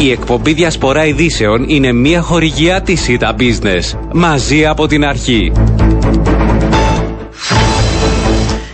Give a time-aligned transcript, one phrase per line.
[0.00, 3.98] Η εκπομπή Διασπορά Ειδήσεων είναι μια χορηγιά της ΙΤΑ Business.
[4.12, 5.52] Μαζί από την αρχή.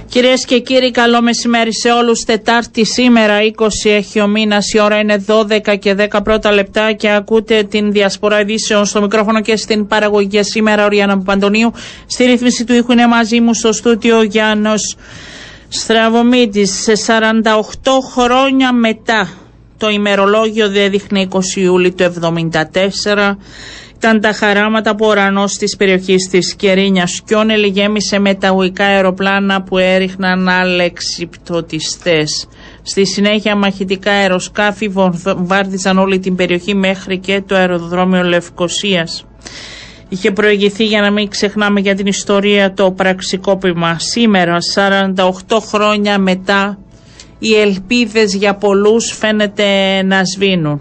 [0.08, 2.24] Κυρίες και κύριοι, καλό μεσημέρι σε όλους.
[2.24, 4.72] Τετάρτη σήμερα, 20 έχει ο μήνας.
[4.72, 9.41] Η ώρα είναι 12 και 10 πρώτα λεπτά και ακούτε την διασπορά ειδήσεων στο μικρόφωνο
[9.41, 10.84] και στην παραγωγή σήμερα.
[10.84, 11.72] Ο Ριάννα Παντονίου.
[12.06, 14.96] Στη ρύθμιση του ήχου είναι μαζί μου στο στούτιο Γιάννος
[15.68, 16.68] Στραβωμίτη.
[17.06, 19.29] 48 χρόνια μετά
[19.85, 22.13] το ημερολόγιο δέδειχνε 20 Ιούλη του
[23.04, 23.35] 1974
[23.96, 28.85] ήταν τα χαράματα που ο ουρανός της περιοχής της Κερίνιας Σκιόνελ γέμισε με τα ουικά
[28.85, 32.48] αεροπλάνα που έριχναν αλεξιπτωτιστές.
[32.83, 39.25] Στη συνέχεια μαχητικά αεροσκάφη βομβάρδιζαν όλη την περιοχή μέχρι και το αεροδρόμιο Λευκοσίας.
[40.08, 43.98] Είχε προηγηθεί για να μην ξεχνάμε για την ιστορία το πραξικόπημα.
[43.98, 46.78] Σήμερα, 48 χρόνια μετά,
[47.38, 49.64] οι ελπίδες για πολλούς φαίνεται
[50.02, 50.80] να σβήνουν.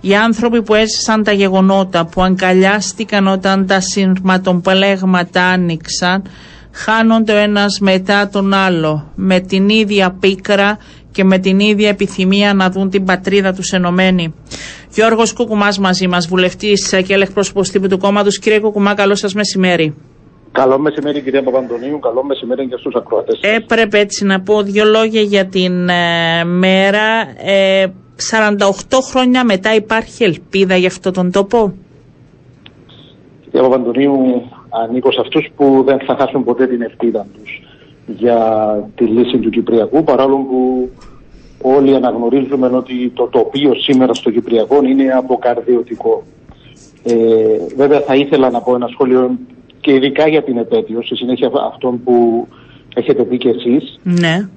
[0.00, 6.22] Οι άνθρωποι που έζησαν τα γεγονότα, που αγκαλιάστηκαν όταν τα σειρματοπλέγματα άνοιξαν,
[6.72, 10.78] χάνονται ο ένας μετά τον άλλο, με την ίδια πίκρα
[11.10, 14.34] και με την ίδια επιθυμία να δουν την πατρίδα τους ενωμένη.
[14.94, 18.38] Γιώργος Κουκουμάς μαζί μας, βουλευτής και ελεγπρόσωπος τύπου του κόμματος.
[18.38, 19.94] Κύριε Κουκουμά, καλό σας μεσημέρι.
[20.56, 23.40] Καλό μεσημέρι κυρία Παπαντονίου, καλό μεσημέρι και στους ακροατές.
[23.40, 27.06] Έπρεπε έτσι να πω δύο λόγια για την ε, μέρα.
[27.36, 27.86] Ε,
[28.30, 31.74] 48 χρόνια μετά υπάρχει ελπίδα για αυτόν τον τόπο;
[33.42, 34.14] Κύριε Παπαντονίου,
[34.68, 37.62] ανήκω σε αυτούς που δεν θα χάσουν ποτέ την ελπίδα τους
[38.06, 38.38] για
[38.94, 40.90] τη λύση του Κυπριακού, παρόλο που
[41.62, 46.22] όλοι αναγνωρίζουμε ότι το τοπίο σήμερα στο Κυπριακό είναι αποκαρδιωτικό.
[47.02, 47.14] Ε,
[47.76, 49.38] βέβαια θα ήθελα να πω ένα σχόλιο
[49.86, 52.46] και ειδικά για την επέτειο, στη συνέχεια αυτών που
[52.94, 53.98] έχετε πει και εσείς.
[54.02, 54.48] Ναι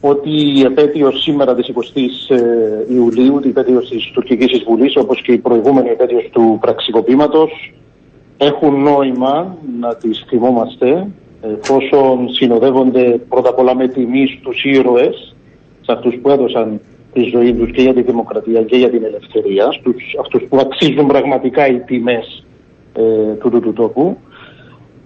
[0.00, 5.32] ότι η επέτειος σήμερα της 20ης ε, Ιουλίου, η επέτειος της τουρκικής εισβολής, όπως και
[5.32, 7.72] η προηγούμενη επέτειος του πραξικοπήματος,
[8.36, 11.06] έχουν νόημα να τις θυμόμαστε,
[11.40, 15.36] εφόσον συνοδεύονται πρώτα απ' όλα με τιμής στους ήρωες,
[15.80, 16.80] σε αυτούς που έδωσαν
[17.12, 21.06] τη ζωή τους και για τη δημοκρατία και για την ελευθερία, στους, αυτούς που αξίζουν
[21.06, 22.46] πραγματικά οι τιμές
[22.92, 24.16] ε, του, του, του τόπου.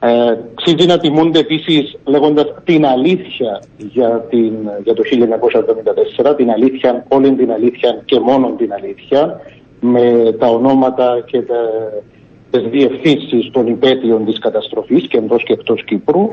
[0.04, 4.52] Ε, Ξίζει να τιμούνται επίσης λέγοντας την αλήθεια για, την,
[4.82, 5.02] για το
[6.32, 9.41] 1974, την αλήθεια, όλη την αλήθεια και μόνο την αλήθεια,
[9.80, 11.56] με τα ονόματα και τα,
[12.50, 16.28] τις διευθύνσεις των υπέτειων της καταστροφής και εντός και εκτός Κύπρου.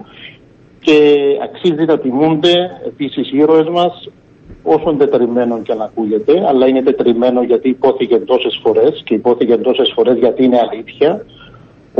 [0.79, 4.09] Και αξίζει να τιμούνται επίσης οι ήρωες μας
[4.63, 9.91] όσον τετριμένο και αν ακούγεται, αλλά είναι τετριμένο γιατί υπόθηκε τόσες φορές και υπόθηκε τόσες
[9.95, 11.25] φορές γιατί είναι αλήθεια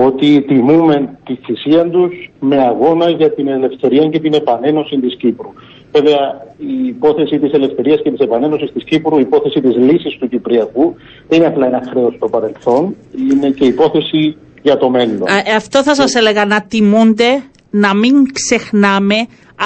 [0.06, 5.54] ότι τιμούμε τη θυσία τους με αγώνα για την ελευθερία και την επανένωση της Κύπρου.
[5.92, 10.30] Βέβαια, η υπόθεση της ελευθερίας και της επανένωσης της Κύπρου, η υπόθεση της λύσης του
[10.30, 10.96] Κυπριακού,
[11.28, 12.96] δεν είναι απλά ένα χρέος στο παρελθόν,
[13.32, 15.28] είναι και υπόθεση για το μέλλον.
[15.46, 19.16] Ε, αυτό θα σας έλεγα, να τιμούνται, να μην ξεχνάμε,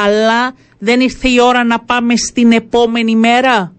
[0.05, 3.73] αλλά δεν ήρθε η ώρα να πάμε στην επόμενη μέρα.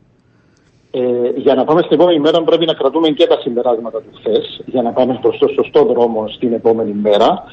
[0.97, 4.61] Ε, για να πάμε στην επόμενη μέρα πρέπει να κρατούμε και τα συμπεράσματα του χθες,
[4.67, 7.45] για να πάμε προς το σωστό δρόμο στην επόμενη μέρα.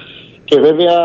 [0.44, 0.98] Και βέβαια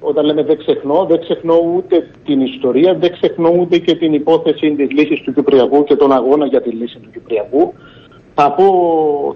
[0.00, 4.70] όταν λέμε δεν ξεχνώ, δεν ξεχνώ ούτε την ιστορία, δεν ξεχνώ ούτε και την υπόθεση
[4.70, 7.72] της λύσης του Κυπριακού και τον αγώνα για τη λύση του Κυπριακού.
[8.34, 8.64] Θα, πω,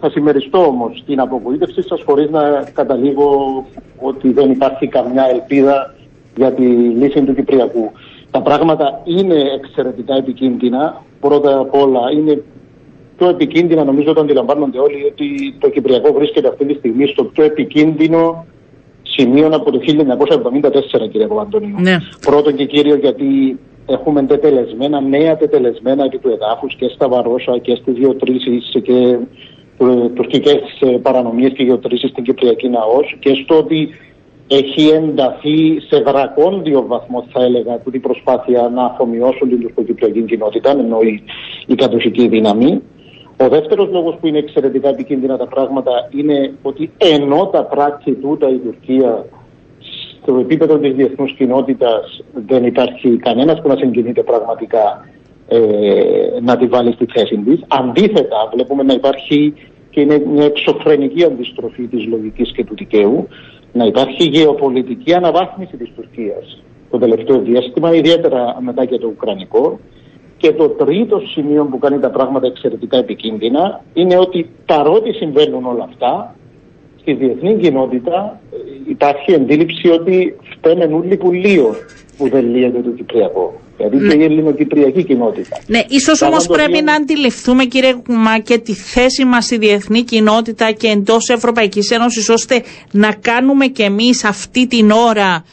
[0.00, 3.64] θα συμμεριστώ όμως την απογοήτευση σας χωρίς να καταλήγω
[4.00, 5.94] ότι δεν υπάρχει καμιά ελπίδα
[6.36, 7.92] για τη λύση του Κυπριακού.
[8.32, 11.02] Τα πράγματα είναι εξαιρετικά επικίνδυνα.
[11.20, 12.42] Πρώτα απ' όλα είναι
[13.16, 17.44] πιο επικίνδυνα, νομίζω το αντιλαμβάνονται όλοι, ότι το Κυπριακό βρίσκεται αυτή τη στιγμή στο πιο
[17.44, 18.46] επικίνδυνο
[19.02, 21.76] σημείο από το 1974, κύριε Παπαντονίου.
[21.78, 21.96] Ναι.
[22.20, 27.74] Πρώτον και κύριο γιατί έχουμε τετελεσμένα, νέα τετελεσμένα επί του εδάφους και στα Βαρόσα και
[27.74, 29.18] στις γεωτρήσεις και
[29.78, 33.88] ε, τουρκικές ε, παρανομίες και γεωτρήσεις στην Κυπριακή Ναός και στο ότι
[34.56, 41.22] έχει ενταθεί σε δρακόντιο βαθμό, θα έλεγα, την προσπάθεια να αφομοιώσουν την τουρκοκυπριακή κοινότητα, εννοεί
[41.66, 42.82] η κατοχική δύναμη.
[43.36, 48.48] Ο δεύτερος λόγος που είναι εξαιρετικά επικίνδυνα τα πράγματα είναι ότι ενώ τα πράξει τούτα
[48.48, 49.26] η Τουρκία
[50.22, 55.06] στο επίπεδο της διεθνούς κοινότητας δεν υπάρχει κανένας που να συγκινείται πραγματικά
[55.48, 55.60] ε,
[56.40, 57.60] να τη βάλει στη θέση της.
[57.68, 59.54] Αντίθετα, βλέπουμε να υπάρχει
[59.90, 63.28] και είναι μια εξωφρενική αντιστροφή της λογικής και του δικαίου
[63.72, 69.78] να υπάρχει γεωπολιτική αναβάθμιση της Τουρκίας το τελευταίο διάστημα, ιδιαίτερα μετά και το Ουκρανικό.
[70.36, 75.84] Και το τρίτο σημείο που κάνει τα πράγματα εξαιρετικά επικίνδυνα είναι ότι παρότι συμβαίνουν όλα
[75.84, 76.34] αυτά,
[77.00, 78.40] στη διεθνή κοινότητα
[78.88, 81.74] υπάρχει αντίληψη ότι φταίνε όλοι που λίγο
[82.16, 83.52] που δεν λύεται το Κυπριακό.
[83.76, 85.58] Δηλαδή και η ελληνοκυπριακή κοινότητα.
[85.66, 90.72] Ναι, ίσως όμως πρέπει να αντιληφθούμε κύριε Κουμά και τη θέση μας στη διεθνή κοινότητα
[90.72, 95.44] και εντός Ευρωπαϊκής Ένωσης ώστε να κάνουμε και εμείς αυτή την ώρα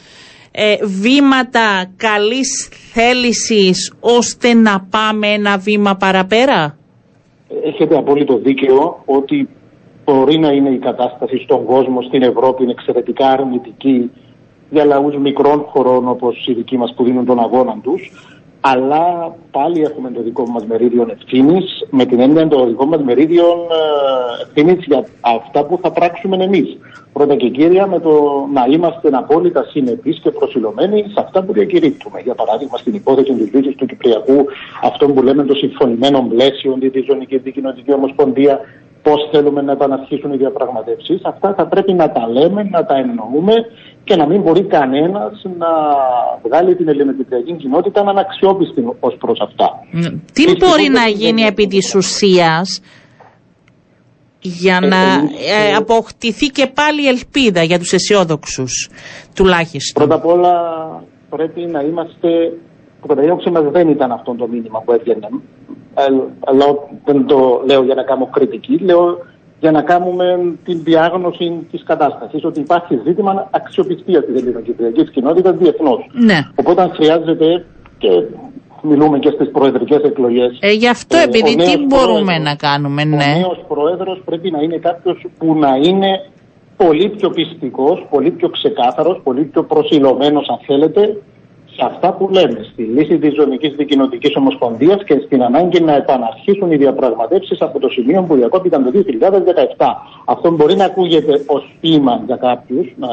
[0.52, 6.76] ε, βήματα καλής θέλησης ώστε να πάμε ένα βήμα παραπέρα;
[7.64, 9.48] Έχετε απόλυτο δίκαιο ότι
[10.04, 14.10] μπορεί να είναι η κατάσταση στον κόσμο, στην Ευρώπη, είναι εξαιρετικά αρνητική
[14.70, 18.10] για λαούς μικρών χωρών όπως οι δικοί μας που δίνουν τον αγώνα τους
[18.60, 23.44] αλλά πάλι έχουμε το δικό μας μερίδιο ευθύνης με την έννοια το δικό μας μερίδιο
[23.44, 26.78] ε, ευθύνης για αυτά που θα πράξουμε εμείς.
[27.12, 32.20] Πρώτα και κύρια με το να είμαστε απόλυτα συνεπείς και προσιλωμένοι σε αυτά που διακηρύττουμε.
[32.20, 34.46] Για παράδειγμα στην υπόθεση της λύσης του Κυπριακού,
[34.82, 38.60] αυτό που λέμε το συμφωνημένο πλαίσιο, τη Ζωνική Δικοινοτική Ομοσπονδία,
[39.02, 41.20] πώς θέλουμε να επαναρχίσουν οι διαπραγματεύσεις.
[41.24, 43.54] Αυτά θα πρέπει να τα λέμε, να τα εννοούμε
[44.04, 45.68] και να μην μπορεί κανένας να
[46.42, 49.70] βγάλει την ελληνοκυπριακή κοινότητα να αναξιόπιστη ως προς αυτά.
[50.32, 52.80] Τι μπορεί να γίνει επί της ουσίας
[54.40, 58.90] για ε, να ε, αποκτηθεί και πάλι ελπίδα για τους αισιόδοξους
[59.34, 60.54] τουλάχιστον; Πρώτα απ' όλα
[61.30, 62.28] πρέπει να είμαστε,
[63.00, 65.36] το καταδίωξε μας δεν ήταν αυτό το μήνυμα που έβγαινε, ε,
[66.44, 66.66] αλλά
[67.04, 69.18] δεν το λέω για να κάνω κριτική, λέω
[69.60, 72.44] για να κάνουμε την διάγνωση της κατάστασης.
[72.44, 76.06] Ότι υπάρχει ζήτημα αξιοπιστία τη ελληνοκυπριακή κοινότητας διεθνώς.
[76.12, 76.38] Ναι.
[76.54, 77.64] Οπότε χρειάζεται
[77.98, 78.08] και
[78.82, 80.58] μιλούμε και στις προεδρικές εκλογές.
[80.60, 83.16] Ε, γι' αυτό ε, επειδή τι μπορούμε να κάνουμε, ναι.
[83.16, 86.20] Ο νέος πρόεδρος πρέπει να είναι κάποιος που να είναι
[86.76, 91.16] πολύ πιο πιστικός, πολύ πιο ξεκάθαρος, πολύ πιο προσιλωμένος, αν θέλετε, σε
[91.80, 96.76] αυτά που λέμε, στη λύση της Ζωνική Δικοινοτικής Ομοσπονδίας και στην ανάγκη να επαναρχίσουν οι
[96.76, 99.86] διαπραγματεύσεις από το σημείο που διακόπηκαν το 2017.
[100.24, 103.08] Αυτό μπορεί να ακούγεται ως πείμα για κάποιους, να,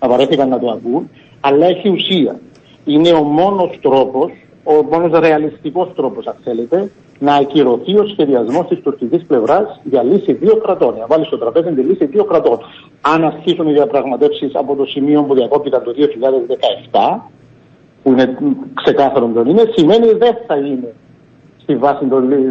[0.00, 1.10] να βαρέθηκαν να το ακούν,
[1.40, 2.40] αλλά έχει ουσία.
[2.84, 4.30] Είναι ο μόνος τρόπος,
[4.64, 10.32] ο μόνος ρεαλιστικός τρόπος, αν θέλετε, να ακυρωθεί ο σχεδιασμός της τουρκικής πλευράς για λύση
[10.32, 10.94] δύο κρατών.
[10.98, 12.58] Να βάλει στο τραπέζι τη λύση δύο κρατών.
[13.00, 15.94] Αν αρχίσουν οι διαπραγματεύσεις από το σημείο που διακόπηκαν το
[16.90, 17.20] 2017,
[18.08, 18.36] που είναι
[18.74, 20.94] ξεκάθαρο δεν είναι, σημαίνει δεν θα είναι
[21.62, 22.04] στη βάση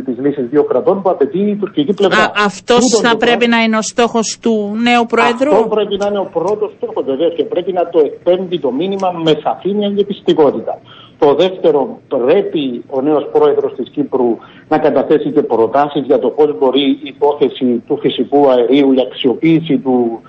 [0.06, 2.32] της λύσης δύο κρατών που απαιτεί η τουρκική πλευρά.
[2.46, 6.30] Αυτός θα πρέπει να είναι ο στόχος του νέου Προέδρου; Αυτό πρέπει να είναι ο
[6.34, 10.80] πρώτος στόχος βεβαίως και πρέπει να το εκπέμπει το μήνυμα με σαφήνεια και πιστικότητα.
[11.20, 14.38] Το δεύτερο, πρέπει ο νέος πρόεδρος της Κύπρου
[14.70, 19.78] να καταθέσει και προτάσεις για το πώς μπορεί η υπόθεση του φυσικού αερίου, η αξιοποίηση
[19.78, 20.22] του,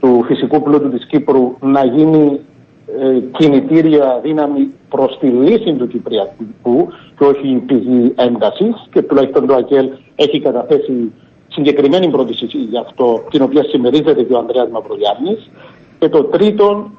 [0.00, 2.51] του φυσικού πλούτου της Κύπρου να γίνει ε,
[3.38, 8.88] κινητήρια δύναμη προς τη λύση του Κυπριακού και όχι η πηγή έντασης.
[8.92, 11.12] Και τουλάχιστον το ΑΚΕΛ έχει καταθέσει
[11.48, 15.50] συγκεκριμένη πρόταση γι' αυτό, την οποία συμμερίζεται και ο Ανδρέας Μαυρογιάννης.
[15.98, 16.90] Και το τρίτο,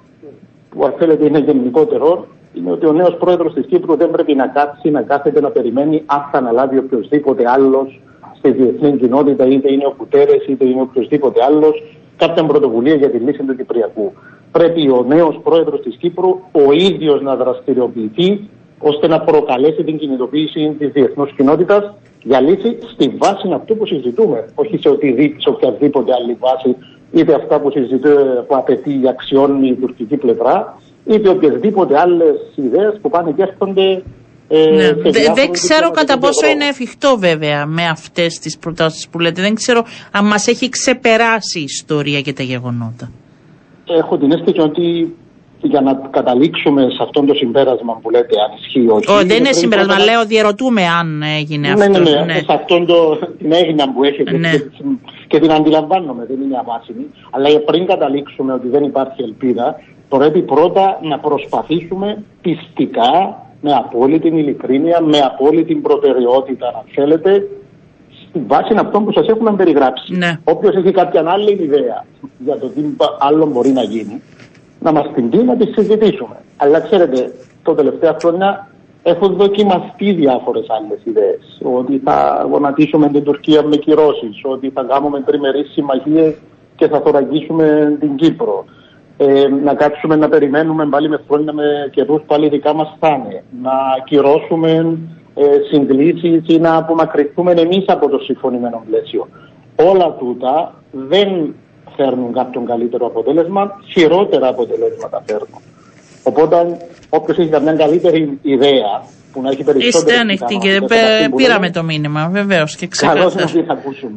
[0.69, 4.48] που αν θέλετε είναι γενικότερο, είναι ότι ο νέος πρόεδρος της Κύπρου δεν πρέπει να
[4.48, 8.01] κάτσει, να κάθεται να περιμένει αν θα αναλάβει οποιοδήποτε άλλος
[8.44, 11.84] στη διεθνή κοινότητα, είτε είναι ο Κουτέρες, είτε είναι οποιοδήποτε άλλος,
[12.18, 14.13] κάποια πρωτοβουλία για τη λύση του Κυπριακού
[14.54, 18.50] πρέπει ο νέος πρόεδρος της Κύπρου ο ίδιος να δραστηριοποιηθεί
[18.80, 21.94] ώστε να προκαλέσει την κινητοποίηση της διεθνούς κοινότητας
[22.24, 24.46] για λύση στη βάση αυτού που συζητούμε.
[24.56, 26.75] Όχι σε, οτιδή, σε οποιαδήποτε άλλη βάση,
[27.12, 33.00] είτε αυτά που συζητούμε που απαιτεί η αξιώνει η τουρκική πλευρά, είτε οποιασδήποτε άλλες ιδέες
[33.01, 34.04] που πάνε και έρχονται.
[34.55, 34.91] Ε, ναι.
[35.33, 39.41] Δεν ξέρω κατά πόσο είναι εφικτό βέβαια με αυτές τις προτάσεις που λέτε.
[39.41, 43.12] Δεν ξέρω αν μας έχει ξεπεράσει η ιστορία και τα γεγονότα
[43.86, 45.15] έχω την αίσθηση ότι
[45.62, 49.12] για να καταλήξουμε σε αυτό το συμπέρασμα που λέτε, αν ισχύει όχι.
[49.12, 49.98] Όχι, δεν είναι συμπέρασμα.
[49.98, 50.03] Να...
[50.03, 52.00] Λέω, διαρωτούμε αν έγινε ναι, αυτό.
[52.00, 52.33] Ναι, ναι, ναι.
[52.33, 54.51] Σε αυτόν το, την έγνοια που έχετε ναι.
[54.51, 54.83] και,
[55.27, 57.05] και, την αντιλαμβάνομαι, δεν είναι αβάσιμη.
[57.31, 65.01] Αλλά πριν καταλήξουμε ότι δεν υπάρχει ελπίδα, πρέπει πρώτα να προσπαθήσουμε πιστικά, με απόλυτη ειλικρίνεια,
[65.01, 67.48] με απόλυτη προτεραιότητα, αν θέλετε,
[68.48, 70.15] βάσει αυτών που σας έχουμε περιγράψει.
[70.15, 70.39] Ναι.
[70.43, 72.05] Όποιος έχει κάποια άλλη ιδέα
[72.38, 72.82] για το τι
[73.20, 74.22] άλλο μπορεί να γίνει,
[74.79, 76.36] να μας την πει να τη συζητήσουμε.
[76.58, 78.67] Αλλά ξέρετε, το τελευταία χρόνια
[79.03, 81.62] έχουν δοκιμαστεί διάφορες άλλες ιδέες.
[81.77, 86.36] Ότι θα γονατίσουμε την Τουρκία με κυρώσεις, ότι θα κάνουμε τριμερείς συμμαχίες
[86.75, 88.65] και θα θωρακίσουμε την Κύπρο.
[89.17, 93.43] Ε, να κάτσουμε να περιμένουμε πάλι με χρόνια με καιρούς πάλι δικά μας θα είναι.
[93.62, 94.98] Να ακυρώσουμε
[95.36, 99.27] ε, συγκλήσεις ή να απομακρυνθούμε εμείς από το συμφωνημένο πλαίσιο.
[99.75, 101.55] Όλα τούτα δεν
[101.96, 105.62] φέρνουν κάποιον καλύτερο αποτέλεσμα, χειρότερα αποτελέσματα φέρνουν.
[106.24, 106.77] Οπότε,
[107.10, 110.05] όποιος έχει μια καλύτερη ιδέα, που να έχει περισσότερο.
[110.05, 110.82] Είστε ανοιχτοί και
[111.36, 112.75] πήραμε το μήνυμα, βεβαίως.
[112.75, 113.29] Και ξεκάθαρο.
[113.29, 114.15] Καλώς να ακούσουμε.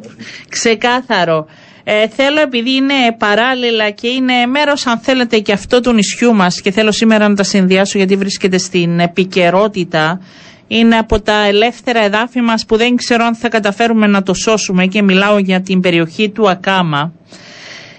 [0.49, 1.45] Ξεκάθαρο.
[1.89, 6.61] Ε, θέλω επειδή είναι παράλληλα και είναι μέρος αν θέλετε και αυτό του νησιού μας
[6.61, 10.21] και θέλω σήμερα να τα συνδυάσω γιατί βρίσκεται στην επικαιρότητα
[10.67, 14.85] είναι από τα ελεύθερα εδάφη μας που δεν ξέρω αν θα καταφέρουμε να το σώσουμε
[14.85, 17.13] και μιλάω για την περιοχή του Ακάμα.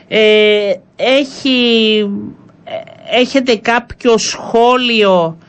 [0.09, 1.99] Ε, έχει,
[2.65, 5.48] ε, έχετε κάποιο σχόλιο ε,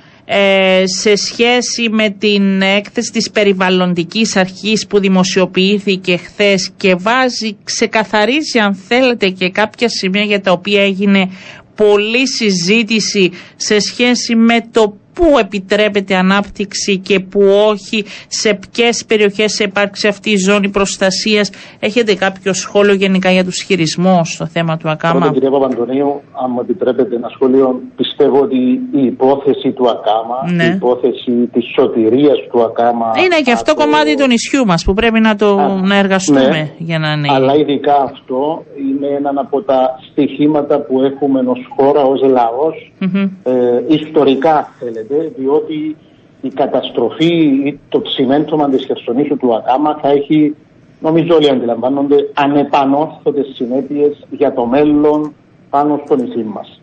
[0.83, 8.75] σε σχέση με την έκθεση της περιβαλλοντικής αρχής που δημοσιοποιήθηκε χθες και βάζει, ξεκαθαρίζει αν
[8.75, 11.29] θέλετε και κάποια σημεία για τα οποία έγινε
[11.75, 19.59] πολλή συζήτηση σε σχέση με το πού επιτρέπεται ανάπτυξη και πού όχι, σε ποιες περιοχές
[19.59, 21.49] υπάρξει αυτή η ζώνη προστασίας.
[21.79, 26.51] Έχετε κάποιο σχόλιο γενικά για τους χειρισμούς στο θέμα του ΑΚΑΜΑ; Πρώτα, κυρία Παπαντονίου, αν
[26.53, 28.57] μου επιτρέπετε ένα σχόλιο, πιστεύω ότι
[29.01, 30.63] η υπόθεση του ΑΚΑΜΑ, Ναι.
[30.63, 33.11] η υπόθεση της σωτηρίας του ΑΚΑΜΑ.
[33.25, 36.47] Είναι και αυτό από- κομμάτι του νησιού μας που πρέπει να το Α, να εργαστούμε
[36.47, 36.71] ναι.
[36.77, 37.27] για να είναι.
[37.31, 43.23] Αλλά ειδικά αυτό είναι ένα από τα στοιχήματα που έχουμε ως χώρα, ως λαός, Μμμ.
[43.43, 45.95] ε, ιστορικά θέλετε, διότι
[46.41, 47.35] η καταστροφή
[47.65, 50.55] ή το ψημέντωμα της Χερσονήσου του Ακάμα θα έχει,
[50.99, 55.33] νομίζω όλοι αντιλαμβάνονται, ανεπανόρθωτες συνέπειες για το μέλλον
[55.69, 56.81] πάνω στο νησί μας.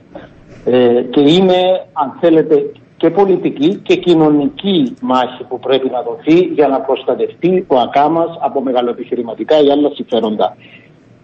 [0.65, 6.69] Ε, και είναι, αν θέλετε, και πολιτική και κοινωνική μάχη που πρέπει να δοθεί για
[6.69, 10.57] να προστατευτεί ο Ακάμας από μεγαλοεπιχειρηματικά ή άλλα συμφέροντα.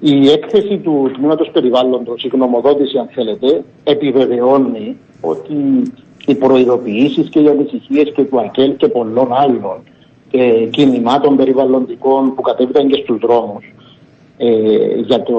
[0.01, 5.83] Η έκθεση του Τμήματος Περιβάλλοντος, η γνωμοδότηση αν θέλετε, επιβεβαιώνει ότι
[6.27, 9.83] οι προειδοποιήσεις και οι ανησυχίες και του ΑΚΕΛ και πολλών άλλων
[10.31, 13.75] ε, κινημάτων περιβαλλοντικών που κατέβηκαν και στους δρόμους
[14.37, 15.35] ε, για το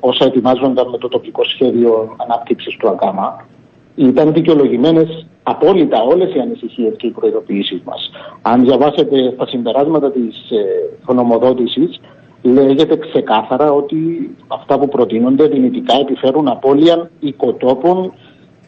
[0.00, 3.46] όσα ετοιμάζονταν με το τοπικό σχέδιο ανάπτυξης του ΑΚΑΜΑ
[3.94, 8.10] ήταν δικαιολογημένες απόλυτα όλες οι ανησυχίες και οι προειδοποιήσεις μας.
[8.42, 10.64] Αν διαβάσετε τα συμπεράσματα της ε,
[11.06, 12.00] γνωμοδότησης,
[12.42, 18.12] λέγεται ξεκάθαρα ότι αυτά που προτείνονται δυνητικά επιφέρουν απώλεια οικοτόπων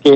[0.01, 0.11] και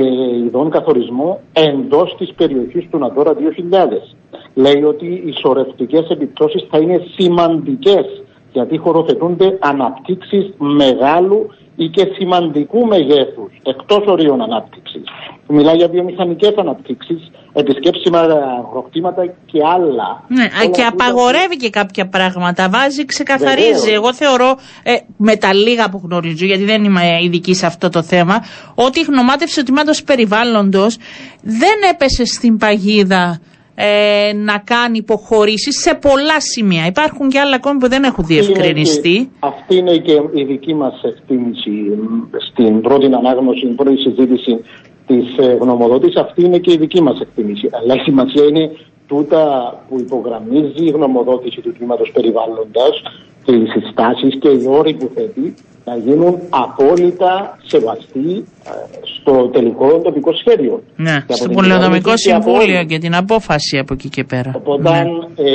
[0.45, 4.17] ειδών καθορισμού εντός της περιοχής του Natura 2000.
[4.55, 8.23] Λέει ότι οι σωρευτικές επιπτώσεις θα είναι σημαντικές
[8.53, 11.51] γιατί χωροθετούνται αναπτύξεις μεγάλου
[11.83, 15.03] ή και σημαντικού μεγέθους εκτός ορίων ανάπτυξης.
[15.49, 20.09] Μιλάει για βιομηχανικές αναπτύξεις, επισκέψιμα αγροκτήματα και άλλα.
[20.29, 22.69] Ναι, Όλα και αυτά- απαγορεύει και κάποια πράγματα.
[22.69, 23.71] Βάζει, ξεκαθαρίζει.
[23.73, 23.95] Βεβαίως.
[23.95, 28.03] Εγώ θεωρώ, ε, με τα λίγα που γνωρίζω, γιατί δεν είμαι ειδική σε αυτό το
[28.03, 28.45] θέμα,
[28.75, 30.97] ότι η γνωμάτευση του τμήματος περιβάλλοντος
[31.43, 33.41] δεν έπεσε στην παγίδα
[33.83, 36.87] ε, να κάνει υποχωρήσεις σε πολλά σημεία.
[36.87, 39.17] Υπάρχουν και άλλα ακόμη που δεν έχουν Αυτή είναι διευκρινιστεί.
[39.19, 44.61] και- Αυτή είναι και η δική μας εκτίμηση μ, στην πρώτη ανάγνωση, στην πρώτη συζήτηση
[45.07, 46.17] της ε, γνωμοδότης.
[46.17, 47.69] Αυτή είναι και η δική μας εκτίμηση.
[47.73, 48.71] Αλλά η σημασία είναι
[49.07, 53.03] τούτα που υπογραμμίζει η γνωμοδότηση του τμήματος περιβάλλοντας
[53.45, 58.71] και οι συστάσεις και οι όροι που θέτει να γίνουν απόλυτα σεβαστοί ε,
[59.03, 60.83] στο τελικό τοπικό σχέδιο.
[60.97, 62.89] Ναι, Και από στο την Πολεοδομικό κυβέρνηση και από Συμβούλιο όλους.
[62.91, 64.51] και την απόφαση από εκεί και πέρα.
[64.57, 64.99] Οπότε Ναι.
[65.37, 65.53] ε,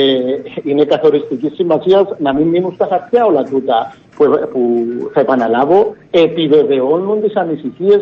[0.64, 4.60] είναι καθοριστικής σημασίας να μην μείνουν στα χαρτιά όλα τούτα που, που
[5.12, 8.00] θα επαναλάβω, επιβεβαιώνουν τις ανησυχίες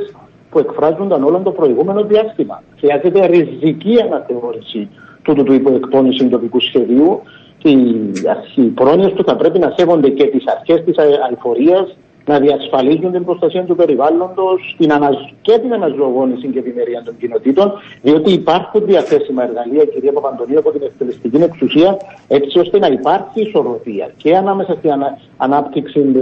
[0.51, 2.63] που εκφράζονταν όλο το προηγούμενο διάστημα.
[2.79, 4.89] Χρειάζεται ριζική αναθεώρηση
[5.23, 7.21] τούτου του υποεκπώνηση τοπικού σχεδίου
[7.59, 8.11] και οι,
[8.55, 10.97] οι πρόνοιε του θα πρέπει να σέβονται και τις αρχές της
[11.29, 17.17] αηφορίας, να διασφαλίζουν την προστασία του περιβάλλοντος την αναζ- και την αναζωογόνηση και ευημερία των
[17.19, 21.97] κοινοτήτων, διότι υπάρχουν διαθέσιμα εργαλεία, κυρία Παπαντονίου, από την εκτελεστική εξουσία,
[22.29, 26.21] έτσι ώστε να υπάρχει ισορροπία και ανάμεσα στην ανα- ανάπτυξη ε,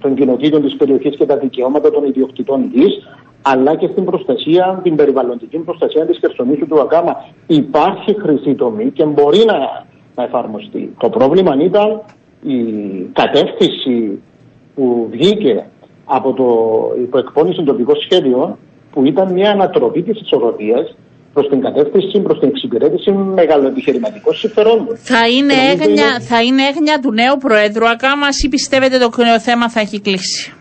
[0.00, 2.86] των κοινοτήτων της περιοχής και τα δικαιώματα των ιδιοκτητών γη,
[3.42, 7.16] αλλά και στην προστασία, την περιβαλλοντική προστασία της Χερσονήσου του Ακάμα.
[7.46, 10.94] Υπάρχει χρυσή τομή και μπορεί να, να εφαρμοστεί.
[10.98, 12.00] Το πρόβλημα ήταν
[12.42, 12.56] η
[13.12, 14.22] κατεύθυνση
[14.78, 15.54] που βγήκε
[16.04, 16.46] από το
[17.06, 18.58] υποεκπώνηση τοπικό σχέδιο
[18.92, 20.96] που ήταν μια ανατροπή της ισορροπίας
[21.32, 24.96] προς την κατεύθυνση, προς την εξυπηρέτηση μεγαλοεπιχειρηματικών συμφερόντων.
[24.96, 28.98] Θα είναι, Και νομίζω έγνοια, είναι- θα είναι έγνοια του νέου Προέδρου Ακάμας ή πιστεύετε
[28.98, 29.10] το
[29.48, 30.52] θέμα θα έχει κλείσει;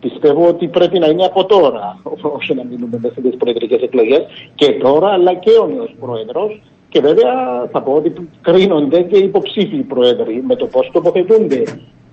[0.00, 1.98] Πιστεύω ότι πρέπει να είναι από τώρα,
[2.38, 4.22] όσο να μείνουμε μέσα στις προεδρικές εκλογές,
[4.54, 6.50] και τώρα αλλά και ο νέος πρόεδρος.
[6.88, 7.32] Και βέβαια
[7.72, 11.62] θα πω ότι κρίνονται και οι υποψήφιοι πρόεδροι με το πώς τοποθετούνται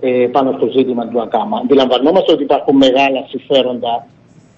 [0.05, 1.57] ε, πάνω στο ζήτημα του ΑΚΑΜΑ.
[1.57, 4.07] Αντιλαμβανόμαστε ότι υπάρχουν μεγάλα συμφέροντα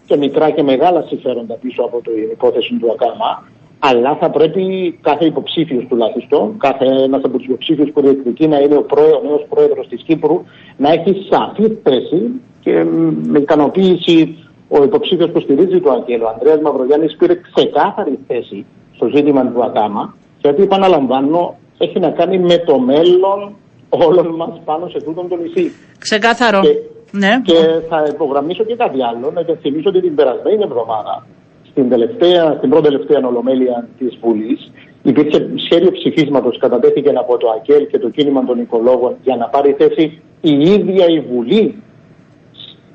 [0.05, 3.43] και μικρά και μεγάλα συμφέροντα πίσω από την υπόθεση του ΑΚΑΜΑ,
[3.79, 4.63] αλλά θα πρέπει
[5.01, 9.27] κάθε υποψήφιος τουλάχιστον, κάθε ένας από τους υποψήφιους που διεκδικεί να είναι ο, πρόεδρο, ο
[9.27, 10.43] νέος πρόεδρος της Κύπρου,
[10.77, 14.37] να έχει σαφή θέση και μ, με ικανοποίηση
[14.69, 19.63] ο υποψήφιος που στηρίζει το Αγγέλο, ο Ανδρέας Μαυρογιάννης, πήρε ξεκάθαρη θέση στο ζήτημα του
[19.63, 23.55] ΑΚΑΜΑ, γιατί επαναλαμβάνω, έχει να κάνει με το μέλλον
[23.89, 25.71] όλων μας πάνω σε τούτον το νησί.
[25.99, 26.59] Ξεκάθαρο.
[26.61, 26.73] Και,
[27.11, 27.41] ναι.
[27.43, 31.25] και θα υπογραμμίσω και κάτι άλλο, να υπενθυμίσω ότι την περασμένη εβδομάδα,
[31.69, 34.71] στην, τελευταία, στην πρώτη τελευταία ολομέλεια της Βουλής,
[35.03, 39.75] υπήρξε σχέδιο ψηφίσματος, κατατέθηκε από το ΑΚΕΛ και το κίνημα των οικολόγων για να πάρει
[39.77, 41.81] θέση η ίδια η Βουλή.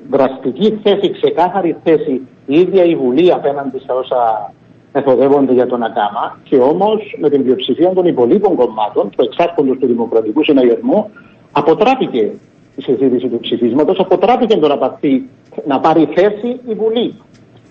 [0.09, 4.51] Δραστική θέση, ξεκάθαρη θέση, η ίδια η Βουλή απέναντι στα όσα
[4.93, 9.87] εφοδεύονται για τον ΑΚΑΜΑ και όμως με την πλειοψηφία των υπολείπων κομμάτων του εξάρχοντο του
[9.87, 11.09] Δημοκρατικού Συναγερμού
[11.51, 12.31] αποτράπηκε
[12.75, 15.29] η συζήτηση του ψηφίσματος, αποτράπηκε το να, πάρει,
[15.65, 17.13] να πάρει θέση η Βουλή.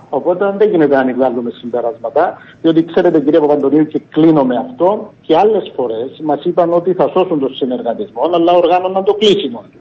[0.09, 5.37] Οπότε δεν γίνεται να ανοιβάλλουμε συμπεράσματα, διότι ξέρετε κύριε Παπαντονίου και κλείνω με αυτό και
[5.37, 9.79] άλλες φορές μας είπαν ότι θα σώσουν το συνεργατισμό, αλλά οργάνωναν το κλείσιμο του.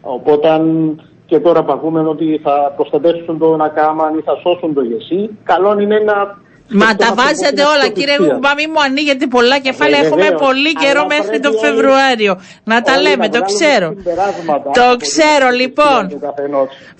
[0.00, 0.48] Οπότε
[1.26, 5.80] και τώρα που ακούμε ότι θα προστατεύσουν τον ΑΚΑΜΑ ή θα σώσουν το ΓΕΣΥ, καλό
[5.80, 6.42] είναι να
[6.82, 10.00] Μα τα βάζετε όλα, κύριε Γουμπά, μην μου ανοίγετε πολλά κεφάλαια.
[10.00, 12.40] Ε, Έχουμε πολύ καιρό μέχρι τον Φεβρουάριο.
[12.64, 13.88] Να τα λέμε, το ξέρω.
[14.78, 16.02] Το ξέρω, λοιπόν.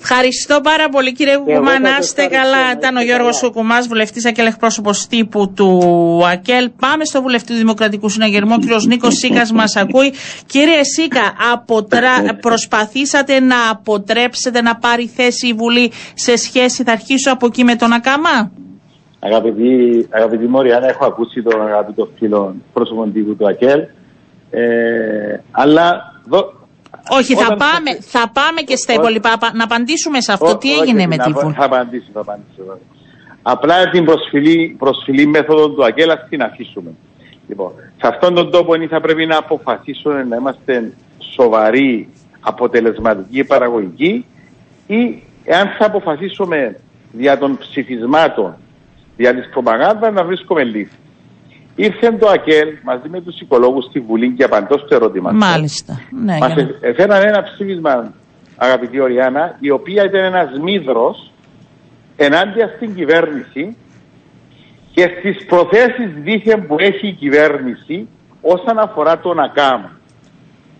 [0.01, 1.79] Ευχαριστώ πάρα πολύ, κύριε Γουμπά.
[1.79, 2.73] Να είστε καλά.
[2.79, 5.71] Ήταν ο Γιώργος Κουκουμά, βουλευτής και εκπρόσωπος τύπου του
[6.27, 6.71] ΑΚΕΛ.
[6.79, 10.13] Πάμε στο βουλευτή του Δημοκρατικού Συναγερμού, κύριος Νίκος Σίκας μας ακούει.
[10.47, 11.35] Κύριε Σίκα,
[12.41, 17.75] προσπαθήσατε να αποτρέψετε να πάρει θέση η Βουλή σε σχέση, θα αρχίσω από εκεί με
[17.77, 18.51] τον ΑΚΑΜΑ;
[19.27, 23.81] Αγαπητή, αγαπητή Μόριαννα, έχω ακούσει τον αγαπητό φίλο πρόσωπο τύπου του ΑΚΕΛ.
[24.51, 26.53] Ε, αλλά δο...
[27.09, 28.31] Όχι, θα πάμε, θα...
[28.33, 29.39] πάμε και στα υπόλοιπα.
[29.55, 30.57] Να απαντήσουμε σε αυτό.
[30.57, 31.55] Τι έγινε με τη Βουλή.
[31.55, 32.79] Θα απαντήσω, θα απαντήσω.
[33.43, 36.91] Απλά την προσφυλή, προσφυλή μέθοδο του ΑΚΕΛ ας την αφήσουμε.
[37.49, 42.09] Λοιπόν, σε αυτόν τον τόπο θα πρέπει να αποφασίσουμε να είμαστε σοβαροί,
[42.41, 44.25] αποτελεσματικοί, παραγωγικοί
[44.87, 46.81] ή εάν θα αποφασίσουμε
[47.13, 48.57] δια των ψηφισμάτων
[49.17, 50.99] δια της προπαγάνδας να βρίσκουμε λύση.
[51.77, 55.33] Ήρθε το ΑΚΕΛ μαζί με τους οικολόγους στη Βουλή και απαντώ στο ερώτημα.
[55.33, 56.01] Μάλιστα.
[56.11, 56.69] Ναι, Μας για...
[56.81, 58.13] έφεραν ένα ψήφισμα,
[58.57, 61.31] αγαπητή Οριάννα, η οποία ήταν ένας μύδρος
[62.17, 63.77] ενάντια στην κυβέρνηση
[64.93, 68.09] και στις προθέσεις δίθεν που έχει η κυβέρνηση
[68.41, 69.83] όσον αφορά τον ΑΚΑΜ.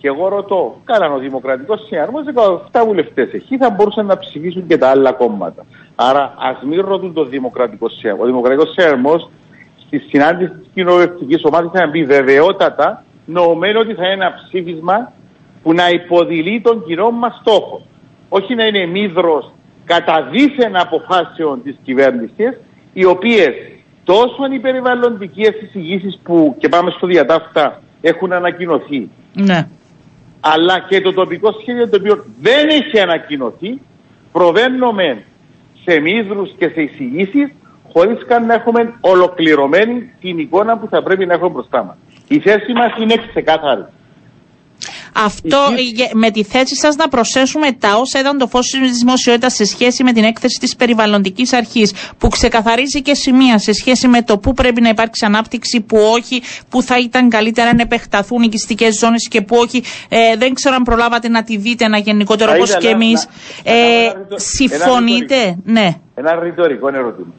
[0.05, 2.25] Και εγώ ρωτώ, καλά, ο Δημοκρατικός Συναρμός
[2.73, 5.65] 17 βουλευτές έχει, θα μπορούσαν να ψηφίσουν και τα άλλα κόμματα.
[5.95, 8.23] Άρα ας μην ρωτούν το Δημοκρατικό Συναρμό.
[8.23, 9.31] Ο Δημοκρατικός Συναρμός
[9.87, 15.13] στη συνάντηση της κοινοβουλευτικής ομάδας θα μπει βεβαιότατα, νοωμένο ότι θα είναι ένα ψήφισμα
[15.63, 17.83] που να υποδηλεί τον κοινό μας στόχο.
[18.29, 19.53] Όχι να είναι μύδρος
[19.85, 22.61] κατά δίθεν αποφάσεων της κυβέρνησης,
[22.93, 23.55] οι οποίες
[24.05, 29.11] τόσο οι περιβαλλοντικέ εισηγήσεις που και πάμε στο διατάφτα έχουν ανακοινωθεί.
[29.33, 29.67] Ναι
[30.47, 33.81] αλλά και το τοπικό σχέδιο το οποίο δεν έχει ανακοινωθεί,
[34.33, 35.25] προβαίνουμε
[35.85, 37.49] σε μύδρους και σε εισηγήσεις
[37.93, 41.97] χωρίς καν να έχουμε ολοκληρωμένη την εικόνα που θα πρέπει να έχουμε μπροστά μας.
[42.29, 43.85] Η θέση μας είναι ξεκάθαρη.
[45.17, 45.59] Αυτό
[46.13, 50.05] με τη θέση σας να προσθέσουμε τα όσα ήταν το φως της δημοσιότητας σε σχέση
[50.05, 54.53] με την έκθεση της περιβαλλοντικής αρχής, που ξεκαθαρίζει και σημεία σε σχέση με το πού
[54.53, 59.29] πρέπει να υπάρξει ανάπτυξη, που όχι, που θα ήταν καλύτερα να επεκταθούν οι οικιστικές ζώνες
[59.29, 59.83] και που όχι.
[60.09, 63.29] Ε, δεν ξέρω αν προλάβατε να τη δείτε ένα γενικότερο όπως και εμείς.
[63.65, 63.73] Ε,
[64.35, 65.95] συμφωνείτε, ένα ναι.
[66.15, 67.33] Ένα ρητορικό ερώτημα.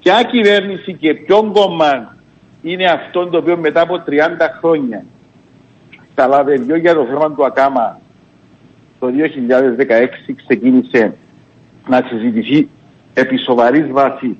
[0.00, 2.16] Ποια κυβέρνηση και ποιον κόμμα
[2.62, 4.00] είναι αυτό το οποίο μετά από 30
[4.60, 5.04] χρόνια
[6.18, 8.00] στα λαβεριό για το θέμα του ΑΚΑΜΑ
[8.98, 9.10] το 2016
[10.46, 11.14] ξεκίνησε
[11.88, 12.68] να συζητηθεί
[13.14, 14.36] επί σοβαρής βάσης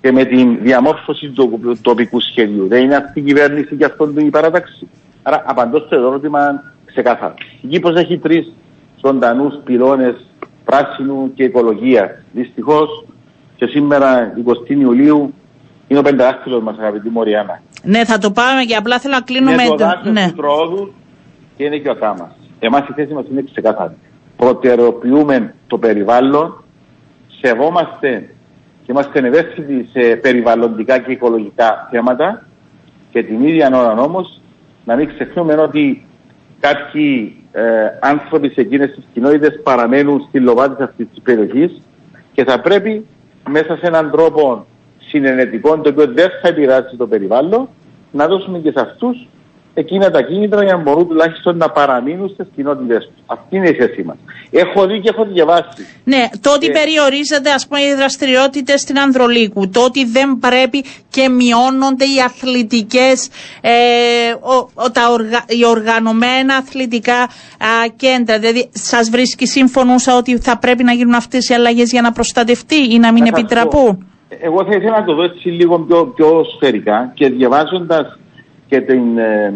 [0.00, 2.68] και με την διαμόρφωση του τοπικού σχεδίου.
[2.68, 4.88] Δεν είναι αυτή η κυβέρνηση και αυτό η παράταξη.
[5.22, 7.34] Άρα απαντώ στο ερώτημα ξεκάθαρα.
[7.60, 8.52] Η Κύπρος έχει τρεις
[9.04, 10.26] ζωντανούς πυλώνες
[10.64, 12.10] πράσινου και οικολογίας.
[12.32, 13.04] Δυστυχώς
[13.56, 15.34] και σήμερα 20 Ιουλίου
[15.88, 17.60] είναι ο πεντάδακτυλος μας αγαπητή Μοριάννα.
[17.82, 19.52] Ναι, θα το πάμε και απλά θέλω να κλείνουμε...
[19.52, 20.26] Είναι το δάσος ναι.
[20.28, 20.92] του τρόδου
[21.56, 22.30] και είναι και ο κάμας.
[22.58, 23.94] Εμάς η θέση μας είναι ξεκάθαρη.
[24.36, 26.64] Προτεραιοποιούμε το περιβάλλον,
[27.40, 28.30] σεβόμαστε
[28.84, 32.46] και είμαστε ευαίσθητοι σε περιβαλλοντικά και οικολογικά θέματα
[33.10, 34.40] και την ίδια ώρα όμως
[34.84, 36.06] να μην ξεχνούμε ότι
[36.60, 37.62] κάποιοι ε,
[38.00, 41.82] άνθρωποι σε εκείνες τις κοινότητες παραμένουν στη λοβάτη αυτής της περιοχής
[42.32, 43.06] και θα πρέπει
[43.48, 44.66] μέσα σε έναν τρόπο
[45.08, 47.68] συνενετικών, το οποίο δεν θα επηρεάσει το περιβάλλον,
[48.12, 49.26] να δώσουμε και σε αυτούς
[49.80, 53.22] εκείνα τα κίνητρα για να μπορούν τουλάχιστον να παραμείνουν στις κοινότητες τους.
[53.26, 54.16] Αυτή είναι η θέση μας.
[54.50, 55.86] Έχω δει και έχω διαβάσει.
[56.04, 61.28] Ναι, το ότι περιορίζονται ας πούμε οι δραστηριότητες στην Ανδρολίκου, το ότι δεν πρέπει και
[61.28, 63.28] μειώνονται οι αθλητικές,
[63.60, 63.70] ε,
[64.92, 67.28] τα οργα, οι οργανωμένα αθλητικά α,
[67.96, 68.38] κέντρα.
[68.38, 72.94] Δηλαδή, σας βρίσκει σύμφωνο ότι θα πρέπει να γίνουν αυτές οι αλλαγές για να προστατευτεί
[72.94, 77.10] ή να μην επιτραπούν; Εγώ θα ήθελα να το δω έτσι λίγο πιο, πιο σφαιρικά
[77.14, 78.18] και διαβάζοντας
[78.66, 79.54] και την, ε,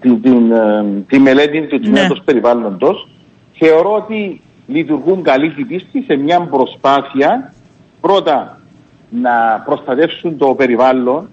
[0.00, 2.24] την, την, ε, τη μελέτη του τμήματος ναι.
[2.24, 3.08] περιβάλλοντος
[3.52, 7.54] θεωρώ ότι λειτουργούν καλή την πίστη σε μια προσπάθεια
[8.00, 8.60] πρώτα
[9.10, 11.28] να προστατεύσουν το περιβάλλον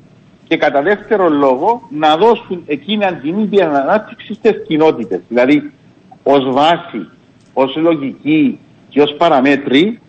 [0.48, 5.22] και κατά δεύτερο λόγο να δώσουν εκείνη την ίδια ανάπτυξη στις κοινότητες.
[5.28, 5.72] Δηλαδή
[6.24, 7.10] ως βάση,
[7.54, 10.07] ως λογική και ως παραμέτρη ε,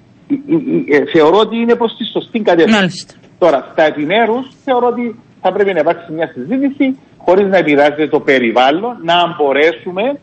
[1.13, 3.07] θεωρώ ότι είναι προς τη σωστή κατεύθυνση.
[3.39, 8.21] Τώρα, στα επιμέρους θεωρώ ότι θα πρέπει να υπάρξει μια συζήτηση χωρίς να επηρεάζεται το
[8.21, 10.19] περιβάλλον, να μπορέσουμε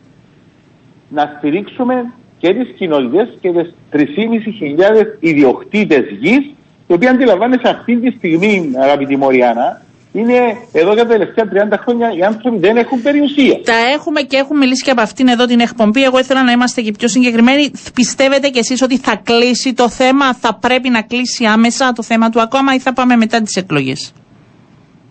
[1.08, 6.44] να στηρίξουμε και τις κοινότητες και τις 3.500 ιδιοκτήτες γης,
[6.86, 9.82] οι οποίοι αντιλαμβάνεσαι αυτή τη στιγμή, αγαπητή Μωριάννα,
[10.16, 13.60] είναι εδώ για τα τελευταία 30 χρόνια οι άνθρωποι δεν έχουν περιουσία.
[13.64, 16.02] Τα έχουμε και έχουμε μιλήσει και από αυτήν εδώ την εκπομπή.
[16.04, 17.70] Εγώ ήθελα να είμαστε και πιο συγκεκριμένοι.
[17.94, 22.30] Πιστεύετε κι εσείς ότι θα κλείσει το θέμα, θα πρέπει να κλείσει άμεσα το θέμα
[22.30, 24.12] του ακόμα ή θα πάμε μετά τις εκλογές;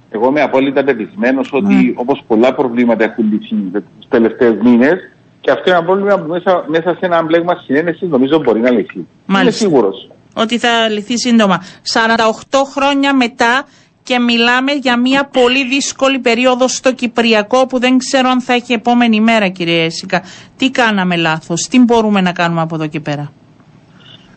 [0.10, 2.00] Εγώ είμαι απόλυτα πεπισμένος ότι mm.
[2.00, 3.56] όπως πολλά προβλήματα έχουν λυθεί
[4.00, 4.98] τους τελευταίους μήνες,
[5.42, 8.72] και αυτό είναι ένα πρόβλημα που μέσα, μέσα σε ένα μπλέγμα συνένεση νομίζω μπορεί να
[8.72, 9.08] λυθεί.
[9.26, 9.66] Μάλιστα.
[9.66, 10.10] Είμαι σίγουρος.
[10.34, 11.64] Ότι θα λυθεί σύντομα.
[11.94, 13.66] 48 χρόνια μετά
[14.08, 18.74] και μιλάμε για μια πολύ δύσκολη περίοδο στο Κυπριακό που δεν ξέρω αν θα έχει
[18.74, 20.22] επόμενη μέρα κύριε Έσικα.
[20.58, 23.32] Τι κάναμε λάθος, τι μπορούμε να κάνουμε από εδώ και πέρα;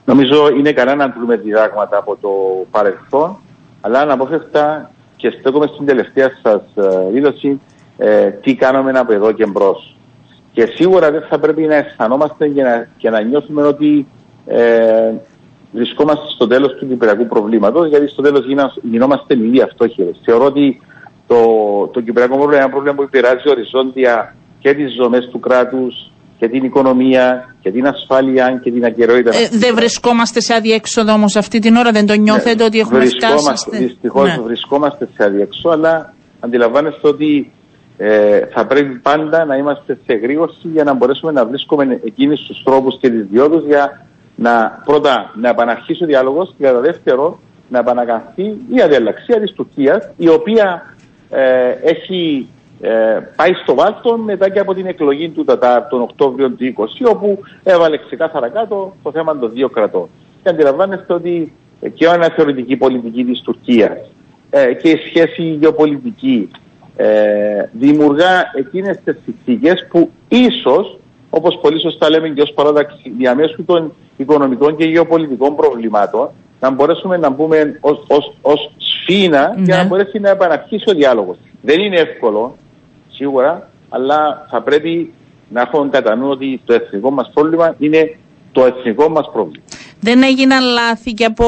[0.05, 2.29] Νομίζω είναι καλά να δούμε διδάγματα από το
[2.71, 3.37] παρελθόν,
[3.81, 7.61] αλλά αναπόφευκτα και στέκομαι στην τελευταία σας ε, δήλωση
[7.99, 9.97] ε, τι κάνουμε από εδώ και μπρος.
[10.53, 14.07] Και σίγουρα δεν θα πρέπει να αισθανόμαστε και να, και να νιώθουμε ότι
[14.47, 15.13] ε,
[15.73, 18.45] βρισκόμαστε στο τέλος του κυπριακού προβλήματος, γιατί στο τέλος
[18.83, 20.21] γινόμαστε μη αυτόχειρες.
[20.25, 20.81] Θεωρώ ότι
[21.27, 21.37] το,
[21.93, 26.49] το κυπριακό πρόβλημα είναι ένα πρόβλημα που επηρεάζει οριζόντια και τις ζωμές του κράτους και
[26.49, 29.37] την οικονομία και την ασφάλεια και την ακαιρεότητα.
[29.37, 33.05] Ε, δεν βρισκόμαστε σε αδιέξοδο όμως αυτή την ώρα, δεν το νιώθετε ναι, ότι έχουμε
[33.05, 33.71] φτάσει.
[33.71, 34.43] Δυστυχώς ναι.
[34.43, 37.53] βρισκόμαστε σε αδιέξοδο, αλλά αντιλαμβάνεστε ότι
[37.97, 42.63] ε, θα πρέπει πάντα να είμαστε σε γρήγορση για να μπορέσουμε να βρίσκουμε εκείνου τους
[42.65, 44.07] τρόπους και τις διόδους για
[44.39, 48.43] να πρώτα να επαναρχίσει ο διάλογος και κατά δεύτερο να επανακαθεί
[48.75, 50.95] η αδιαλλαξία της Τουρκίας, η οποία
[51.31, 52.49] ε, έχει
[52.81, 57.11] ε, πάει στο βάλτο μετά και από την εκλογή του Τατάρ τον Οκτώβριο του 20,
[57.11, 60.09] όπου έβαλε ξεκάθαρα κάτω το θέμα των δύο κρατών.
[60.43, 61.53] Και αντιλαμβάνεστε ότι
[61.95, 63.99] και η αναθεωρητική πολιτική της Τουρκίας
[64.51, 66.51] ε, και η σχέση γεωπολιτική
[66.97, 70.99] ε, δημιουργά εκείνες τις συνθήκες που ίσως,
[71.31, 76.29] όπως πολύ σωστά λέμε και ως παράδοξη, διαμέσου των οικονομικών και γεωπολιτικών προβλημάτων,
[76.61, 79.89] να μπορέσουμε να μπούμε ως, ως, ως σφήνα για να ναι.
[79.89, 81.37] μπορέσει να επαναρχίσει ο διάλογος.
[81.63, 82.57] Δεν είναι εύκολο,
[83.11, 85.13] σίγουρα, αλλά θα πρέπει
[85.49, 88.17] να έχουμε κατά νου ότι το εθνικό μας πρόβλημα είναι
[88.53, 89.65] το εθνικό μας πρόβλημα.
[90.01, 91.47] Δεν έγιναν λάθη και από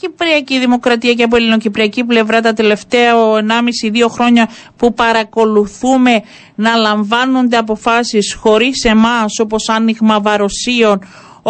[0.00, 6.22] Κυπριακή Δημοκρατία και από ελληνοκυπριακή πλευρά τα τελευταία 1,5-2 χρόνια που παρακολουθούμε
[6.54, 10.98] να λαμβάνονται αποφάσεις χωρίς εμάς όπως άνοιγμα βαροσίων,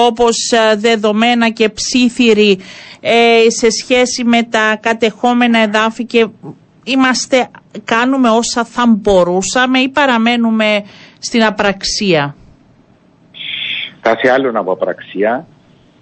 [0.07, 2.59] όπως ε, δεδομένα και ψήθυροι
[3.01, 6.27] ε, σε σχέση με τα κατεχόμενα εδάφη και
[6.85, 7.49] είμαστε,
[7.85, 10.85] κάνουμε όσα θα μπορούσαμε ή παραμένουμε
[11.19, 12.35] στην απραξία.
[14.01, 15.47] Κάτι άλλο από απραξία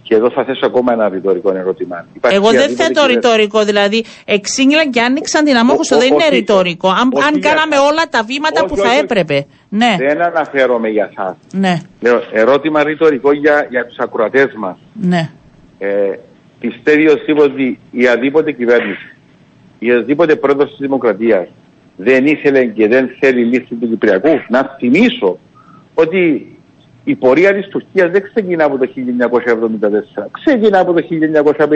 [0.03, 2.07] και εδώ θα θέσω ακόμα ένα ρητορικό ερώτημα.
[2.21, 6.89] Εγώ δεν θέτω ρητορικό, δηλαδή εξήγηλαν και άνοιξαν την αμόχωστο, δεν είναι ρητορικό.
[6.89, 9.47] Αν, αν κάναμε όλα τα βήματα που θα έπρεπε.
[9.69, 9.97] Ναι.
[9.99, 11.37] Δεν αναφέρομαι για εσάς.
[11.53, 11.79] Ναι.
[12.01, 14.77] Λέω, ερώτημα ρητορικό για, για τους ακροατές μας.
[14.93, 15.31] Ναι.
[15.79, 16.13] Ε,
[16.61, 19.17] πιστεύει ο ότι η αδίποτε κυβέρνηση,
[19.79, 21.49] η αδίποτε πρόεδρος της Δημοκρατίας
[21.97, 24.41] δεν ήθελε και δεν θέλει λύση του Κυπριακού.
[24.49, 25.39] Να θυμίσω
[25.95, 26.51] ότι
[27.05, 30.27] η πορεία της Τουρκίας δεν ξεκινά από το 1974.
[30.31, 31.71] Ξεκινά από το 1956,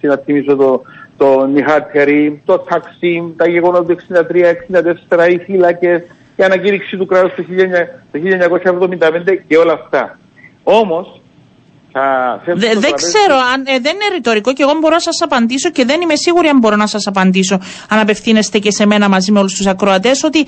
[0.00, 0.82] να θυμίσω το,
[1.16, 3.96] το Νιχάτερη, το Ταξίμ, τα γεγονότα του
[5.08, 6.02] 1963-1964, οι φύλακες,
[6.40, 7.32] η ανακήρυξη του κράτους
[8.12, 10.18] το 1975 και όλα αυτά.
[10.62, 11.20] Όμως,
[12.54, 16.00] δεν ξέρω, αν, ε, δεν είναι ρητορικό και εγώ μπορώ να σας απαντήσω και δεν
[16.00, 17.60] είμαι σίγουρη αν μπορώ να σας απαντήσω.
[17.88, 20.46] Αν απευθύνεστε και σε μένα μαζί με όλους τους ακροατές, ότι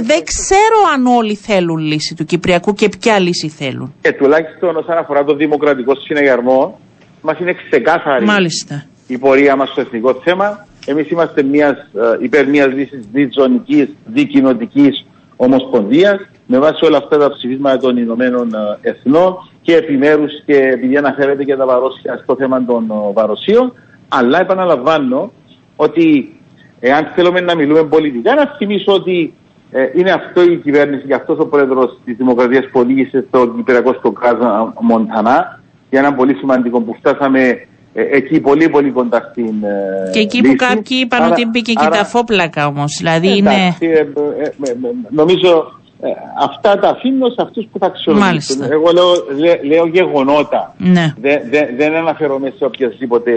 [0.00, 3.94] δεν ξέρω αν όλοι θέλουν λύση του Κυπριακού και ποια λύση θέλουν.
[4.00, 6.80] Και τουλάχιστον όσον αφορά το δημοκρατικό συναγερμό,
[7.20, 8.84] μας είναι ξεκάθαρη Μάλιστα.
[9.06, 10.66] η πορεία μας στο εθνικό θέμα.
[10.86, 15.05] Εμείς είμαστε μιας, ε, υπέρ μιας λύσης διζωνικής, δικοινοτικής
[15.36, 20.96] ομοσπονδία με βάση όλα αυτά τα ψηφίσματα των Ηνωμένων ε, Εθνών και επιμέρους και επειδή
[20.96, 23.72] αναφέρεται και τα βαρόσια στο θέμα των ε, βαροσίων,
[24.08, 25.32] αλλά επαναλαμβάνω
[25.76, 26.36] ότι
[26.80, 29.34] εάν θέλουμε να μιλούμε πολιτικά, να θυμίσω ότι
[29.70, 33.94] ε, είναι αυτό η κυβέρνηση και αυτός ο πρόεδρος της Δημοκρατίας που οδήγησε στο Κυπριακό
[33.98, 39.64] στο Κράζο Μοντανά για ένα πολύ σημαντικό που φτάσαμε ε, εκεί πολύ πολύ κοντά στην
[39.64, 40.50] ε, Και εκεί λύση.
[40.50, 42.96] που κάποιοι είπαν Άρα- ότι μπήκε και άρα- τα φόπλακα όμως.
[42.98, 43.94] Δηλαδή Εντάξει, είναι...
[43.94, 44.76] ε, ε, ε, ε,
[45.10, 46.08] νομίζω ε,
[46.42, 48.58] αυτά τα αφήνω σε αυτούς που θα αξιολογήσουν.
[48.58, 48.68] Μάλιστα.
[48.70, 50.74] Εγώ λέω, λέ- λέω γεγονότα.
[50.78, 51.12] Ναι.
[51.20, 53.32] Δεν, δεν, δεν αναφέρομαι σε οποιασδήποτε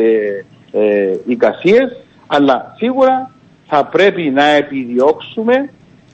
[0.71, 1.89] ε, εικασίες,
[2.27, 3.31] αλλά σίγουρα
[3.67, 5.69] θα πρέπει να επιδιώξουμε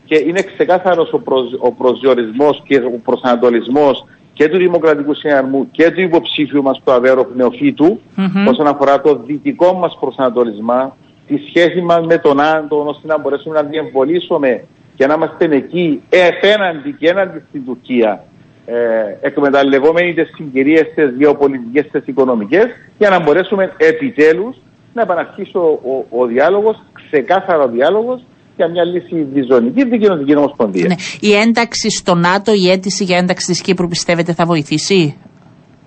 [0.05, 4.05] και είναι ξεκάθαρος ο, προσ, ο προσδιορισμός και ο προσανατολισμός
[4.35, 8.47] και του Δημοκρατικού Συναρμού και του υποψήφιου μας του Αβέροφ Νεοφύτου Μμμ.
[8.47, 10.95] όσον αφορά το δυτικό μας προσανατολισμό,
[11.27, 14.63] τη σχέση μας με τον Άντων ώστε να μπορέσουμε να διεμβολήσουμε
[14.95, 18.23] και να είμαστε εκεί επέναντι και έναντι στην Τουρκία
[18.65, 18.75] ε,
[19.21, 22.65] εκμεταλλευόμενοι τις συγκυρίες, τις γεωπολιτικές, τις οικονομικές
[22.97, 24.55] για να μπορέσουμε επιτέλους
[24.93, 28.21] να επαναρχίσει ο, ο, ο διάλογος, ξεκάθαρο ο διάλογος
[28.55, 30.87] για μια λύση διζωνική δικαιωτική ομοσπονδία.
[30.87, 30.95] ναι.
[31.19, 35.17] Η ένταξη στο ΝΑΤΟ, η αίτηση για ένταξη της Κύπρου πιστεύετε θα βοηθήσει;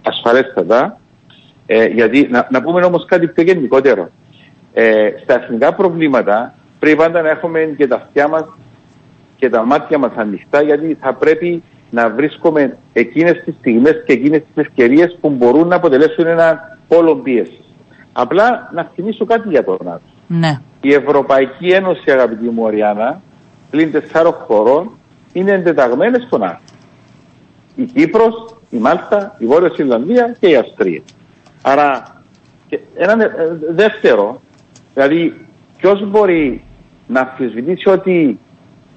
[0.02, 0.98] ασφαλέστατα.
[1.66, 4.11] Ε, γιατί να, να πούμε όμως κάτι πιο γενικότερο.
[4.72, 8.44] Ε, στα εθνικά προβλήματα πρέπει πάντα να έχουμε και τα αυτιά μας
[9.37, 14.40] και τα μάτια μας ανοιχτά γιατί θα πρέπει να βρίσκουμε εκείνες τις στιγμές και εκείνες
[14.40, 17.61] τις ευκαιρίες που μπορούν να αποτελέσουν ένα πόλο πίεσης.
[18.12, 20.02] Απλά να θυμίσω κάτι για το ΝΑΤΟ.
[20.26, 20.61] Ναι.
[20.80, 23.20] Η Ευρωπαϊκή Ένωση, αγαπητή μου Οριάννα,
[23.70, 24.90] πλην τεσσάρων χωρών,
[25.32, 26.60] είναι εντεταγμένες στο ΝΑΤΟ.
[27.74, 31.02] Η Κύπρος, η Μάλτα, η Βόρεια Ιρλανδία και η Αυστρία.
[31.62, 32.22] Άρα,
[32.68, 34.40] και ένα ε, δεύτερο,
[34.94, 36.64] δηλαδή ποιος μπορεί
[37.06, 38.38] να αμφισβητήσει ότι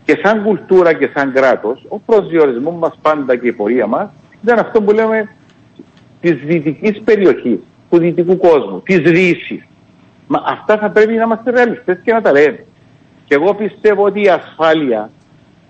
[0.04, 4.10] και σαν κουλτούρα και σαν κράτος, ο προσδιορισμός μας πάντα και η πορεία μας
[4.44, 5.30] ήταν αυτό που λέμε
[6.22, 9.68] της δυτικής περιοχής, του δυτικού κόσμου, της Δύσης.
[10.34, 12.66] Μα αυτά θα πρέπει να είμαστε ρεαλιστές και να τα λέμε.
[13.26, 15.10] Και εγώ πιστεύω ότι η ασφάλεια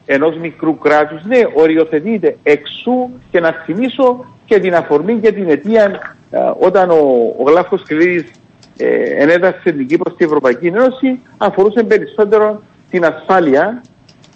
[0.06, 6.15] ενός μικρού κράτους, ναι, οριοθετείται εξού και να θυμίσω και την αφορμή και την αιτία
[6.30, 6.95] ε, όταν ο,
[7.39, 8.32] ο Γλάφος Κλήρης
[8.78, 13.82] ε, ενέδασε την Κύπρο στην Ευρωπαϊκή Ένωση αφορούσε περισσότερο την ασφάλεια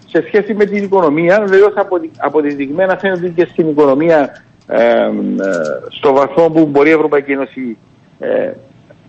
[0.07, 1.73] σε σχέση με την οικονομία, βεβαίω
[2.17, 5.09] αποδεδειγμένα φαίνεται και στην οικονομία ε, ε,
[5.89, 7.77] στο βαθμό που μπορεί η Ευρωπαϊκή Ένωση
[8.19, 8.51] ε,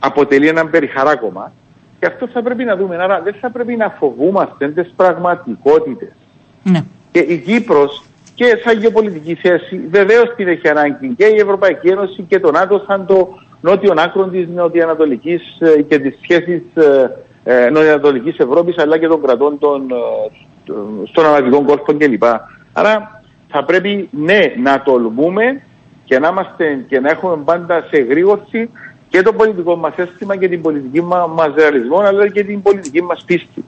[0.06, 1.52] αποτελεί έναν περιχαράκωμα.
[2.00, 2.96] Και αυτό θα πρέπει να δούμε.
[2.96, 6.12] Άρα δεν θα πρέπει να φοβούμαστε τις πραγματικότητες.
[6.62, 6.84] ναι.
[7.10, 8.02] Και η Κύπρος
[8.34, 12.84] και σαν γεωπολιτική θέση βεβαίως την έχει ανάγκη και η Ευρωπαϊκή Ένωση και το ΝΑΤΟ
[12.86, 13.28] σαν το
[13.60, 17.10] νότιο άκρο της νοτιοανατολικής ε, και τις σχέσεις ε,
[17.44, 19.94] ε, νοτιοανατολικής Ευρώπης αλλά και των κρατών των, ε,
[20.64, 22.22] των- στον Ανατολικό κόλπο κλπ.
[22.72, 25.62] Άρα θα πρέπει ναι να τολμούμε
[26.04, 28.70] και να, είμαστε, και να έχουμε πάντα σε γρήγορση
[29.08, 33.02] και το πολιτικό μας αίσθημα και την πολιτική μα- μας ρεαλισμό αλλά και την πολιτική
[33.02, 33.64] μας πίστη.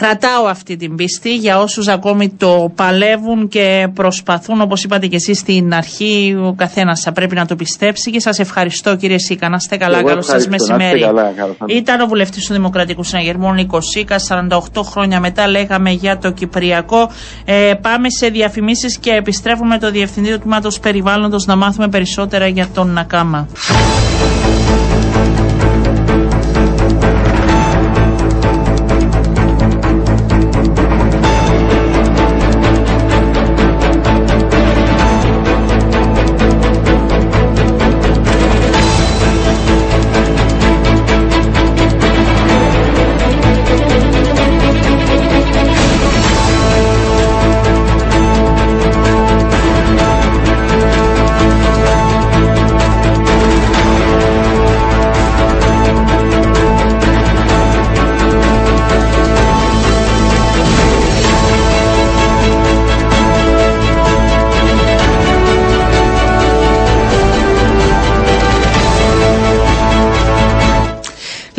[0.00, 5.38] Κρατάω αυτή την πίστη για όσους ακόμη το παλεύουν και προσπαθούν όπως είπατε και εσείς
[5.38, 9.56] στην αρχή ο καθένας θα πρέπει να το πιστέψει και σας ευχαριστώ κύριε Σίκα να
[9.56, 10.76] είστε καλά Εγώ καλό σας ευχαριστώ.
[10.76, 11.32] Να είστε μεσημέρι καλά.
[11.36, 16.18] Καλό σας ήταν ο βουλευτής του Δημοκρατικού Συναγερμού Νίκος Σίκας 48 χρόνια μετά λέγαμε για
[16.18, 17.10] το Κυπριακό
[17.44, 22.68] ε, πάμε σε διαφημίσεις και επιστρέφουμε το Διευθυντή του Τμήματος Περιβάλλοντος να μάθουμε περισσότερα για
[22.74, 23.48] τον Νακάμα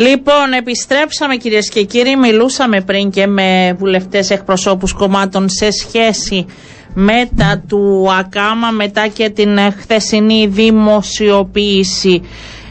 [0.08, 2.16] Λοιπόν, επιστρέψαμε κυρίες και κύριοι.
[2.16, 6.46] Μιλούσαμε πριν και με βουλευτές εκπροσώπους κομμάτων σε σχέση
[6.94, 12.22] με τα του ΑΚΑΜΑ μετά και την ε, χθεσινή δημοσιοποίηση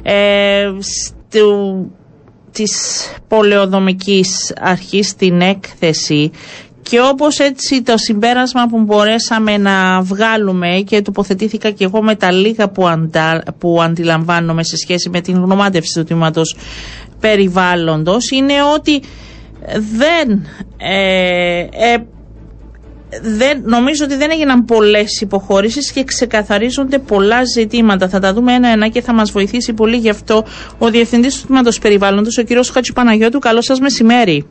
[0.03, 1.91] ε, στου,
[2.51, 2.73] της
[3.27, 6.31] πολεοδομικής αρχής την έκθεση
[6.89, 12.31] και όπως έτσι το συμπέρασμα που μπορέσαμε να βγάλουμε και τοποθετήθηκα και εγώ με τα
[12.31, 16.55] λίγα που, αντα, που αντιλαμβάνομαι σε σχέση με την γνωμάτευση του τμήματος
[17.19, 19.01] περιβάλλοντος είναι ότι
[19.97, 21.97] δεν, ε, ε,
[23.21, 28.09] δεν νομίζω ότι δεν έγιναν πολλές υποχωρήσεις και ξεκαθαρίζονται πολλά ζητήματα.
[28.09, 30.43] Θα τα δούμε ένα-ένα και θα μας βοηθήσει πολύ γι' αυτό
[30.77, 33.39] ο Διευθυντής του Τμήματος Περιβάλλοντος, ο κύριος Χατζηπαναγιώτου.
[33.39, 34.45] Καλό σας μεσημέρι.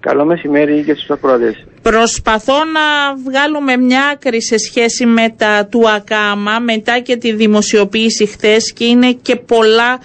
[0.00, 1.64] Καλό μεσημέρι και στους ακροατές.
[1.82, 8.26] Προσπαθώ να βγάλουμε μια άκρη σε σχέση με τα του ΑΚΑΜΑ μετά και τη δημοσιοποίηση
[8.26, 9.98] χθες και είναι και πολλά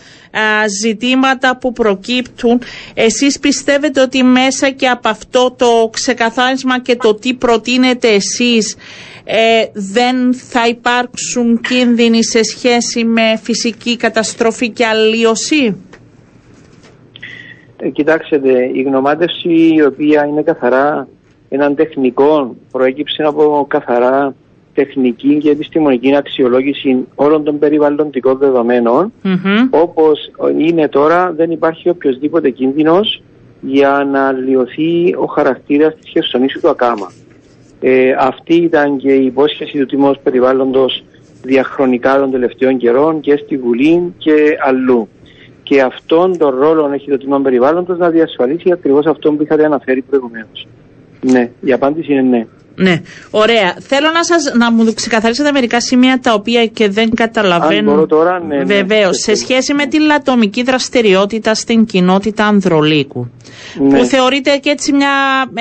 [0.81, 2.61] ζητήματα που προκύπτουν.
[2.93, 8.75] Εσείς πιστεύετε ότι μέσα και από αυτό το ξεκαθάρισμα και το τι προτείνετε εσείς
[9.23, 15.75] ε, δεν θα υπάρξουν κίνδυνοι σε σχέση με φυσική καταστροφή και αλλίωση;
[17.83, 18.39] Ε, κοιτάξτε,
[18.73, 21.07] η γνωμάτευση η οποία είναι καθαρά
[21.49, 24.35] έναν τεχνικό, προέκυψε από καθαρά
[24.73, 29.13] τεχνική και επιστημονική αξιολόγηση όλων των περιβαλλοντικών δεδομένων.
[29.23, 29.67] Mm-hmm.
[29.69, 33.21] Όπως είναι τώρα δεν υπάρχει οποιοδήποτε κίνδυνος
[33.61, 37.11] για να αλλοιωθεί ο χαρακτήρας της χερσονήσου του Ακάμα.
[37.79, 41.03] Ε, αυτή ήταν και η υπόσχεση του Τιμός Περιβάλλοντος
[41.43, 45.07] διαχρονικά των τελευταίων καιρών και στη Βουλή και αλλού.
[45.63, 50.01] Και αυτόν τον ρόλο έχει το Τιμό Περιβάλλοντος να διασφαλίσει ακριβώς αυτό που είχατε αναφέρει
[50.01, 50.67] προηγουμένως.
[51.21, 52.47] Ναι, η απάντηση είναι ναι.
[52.75, 53.75] Ναι, ωραία.
[53.87, 57.89] Θέλω να σας, να μου ξεκαθαρίσετε μερικά σημεία τα οποία και δεν καταλαβαίνω.
[57.89, 58.63] Αν μπορώ τώρα, ναι, ναι.
[58.63, 63.29] Βεβαίως, σε σχέση με τη λατομική δραστηριότητα στην κοινότητα Ανδρολίκου.
[63.81, 63.97] Ναι.
[63.97, 65.09] Που θεωρείται και έτσι μια,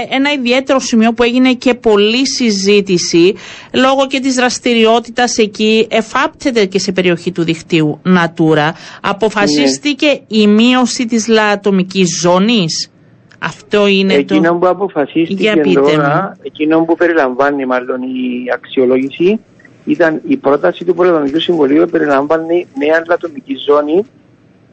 [0.08, 3.34] ένα ιδιαίτερο σημείο που έγινε και πολλή συζήτηση
[3.72, 8.70] λόγω και της δραστηριότητας εκεί εφάπτεται και σε περιοχή του δικτύου Natura.
[9.00, 10.20] Αποφασίστηκε ναι.
[10.26, 12.91] η μείωση της λατομικής ζώνης.
[13.44, 14.54] Αυτό είναι εκείνο το...
[14.54, 19.40] που αποφασίστηκε τώρα, εκείνο που περιλαμβάνει μάλλον η αξιολόγηση,
[19.84, 24.04] ήταν η πρόταση του Πολεμικού Συμβουλίου περιλαμβάνει μια λατομική ζώνη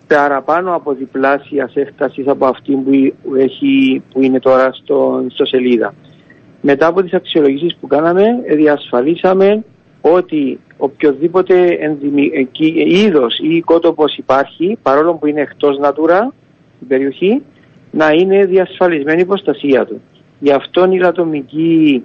[0.08, 5.93] παραπάνω από διπλάσιας έκτασης από αυτή που, έχει, που είναι τώρα στο, στο σελίδα.
[6.62, 9.63] Μετά από τις αξιολογήσεις που κάναμε, διασφαλίσαμε
[10.01, 11.77] ότι οποιοδήποτε
[12.86, 16.27] είδος ή οικότοπος υπάρχει, παρόλο που είναι εκτός Natura,
[16.82, 17.41] η περιοχή,
[17.91, 20.02] να είναι διασφαλισμένη η προστασία του.
[20.39, 22.04] Γι' αυτό η λατομική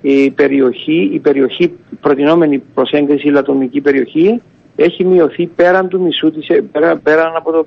[0.00, 4.42] η περιοχή, η περιοχή, η προτινόμενη προσέγγιση η λατομική περιοχή
[4.76, 7.66] έχει μειωθεί πέραν του μισού, της, πέρα, πέραν από το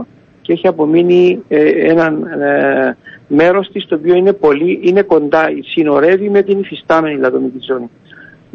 [0.00, 0.04] 50%
[0.40, 2.04] και έχει απομείνει ε, ένα
[2.44, 2.96] ε,
[3.28, 7.90] μέρος της το οποίο είναι πολύ, είναι κοντά, συνορεύει με την υφιστάμενη λατομική ζώνη.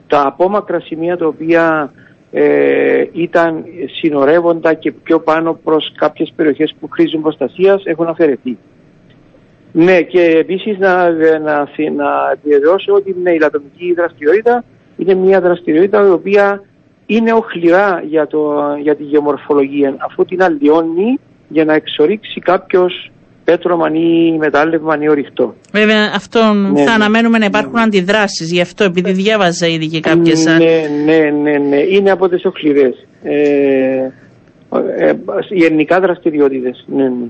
[0.07, 1.91] Τα απόμακρα σημεία τα οποία
[2.31, 3.65] ε, ήταν
[3.99, 8.57] συνορεύοντα και πιο πάνω προς κάποιες περιοχές που χρήζουν προστασίας έχουν αφαιρεθεί.
[9.71, 14.63] Ναι, και επίσης να, να, να επιβεβαιώσω ότι ναι, η λατομική δραστηριότητα
[14.97, 16.63] είναι μια δραστηριότητα η οποία
[17.05, 23.11] είναι οχληρά για, το, για τη γεωμορφολογία αφού την αλλοιώνει για να εξορίξει κάποιος
[23.49, 25.55] πέτρωμα ή μετάλλευμα ή οριχτό.
[25.71, 26.91] Βέβαια, αυτό ναι, θα ναι.
[26.91, 27.81] αναμένουμε να υπάρχουν ναι.
[27.81, 28.51] αντιδράσεις.
[28.51, 30.45] Γι' αυτό, επειδή διάβαζα ήδη και κάποιες.
[30.45, 30.53] Ναι,
[31.05, 31.77] ναι, ναι, ναι.
[31.77, 32.89] Είναι από τις οχληρέ.
[33.23, 33.33] Ε,
[34.97, 35.13] ε,
[35.49, 36.85] γενικά δραστηριότητες.
[36.88, 37.25] Ναι, ναι.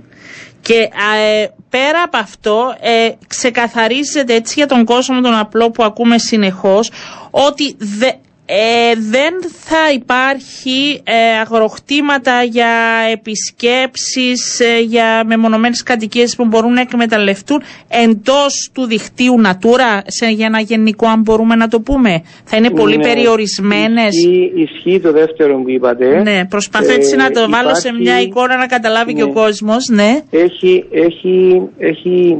[0.62, 6.18] Και ε, πέρα από αυτό, ε, ξεκαθαρίζεται έτσι για τον κόσμο τον απλό που ακούμε
[6.18, 6.92] συνεχώς
[7.32, 8.10] ότι δε,
[8.52, 12.70] ε, δεν θα υπάρχει ε, αγροχτήματα για
[13.12, 20.46] επισκέψεις, ε, για μεμονωμένες κατοικίες που μπορούν να εκμεταλλευτούν εντός του δικτύου Natura, σε, για
[20.46, 22.24] ένα γενικό αν μπορούμε να το πούμε.
[22.44, 24.16] Θα είναι πολύ ναι, περιορισμένες.
[24.16, 26.22] Ισχύει, ισχύει το δεύτερο που είπατε.
[26.22, 29.34] Ναι, προσπαθώ έτσι να το βάλω σε μια εικόνα να καταλάβει και ο ναι.
[29.34, 29.88] κόσμος.
[29.90, 30.20] Ναι.
[30.30, 32.38] Έχει, έχει, έχει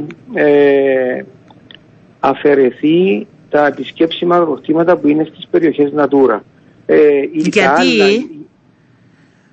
[2.20, 6.40] αφαιρεθεί τα επισκέψιμα αγροκτήματα που είναι στις περιοχές Natura.
[6.86, 6.98] Ε,
[7.32, 8.28] Γιατί;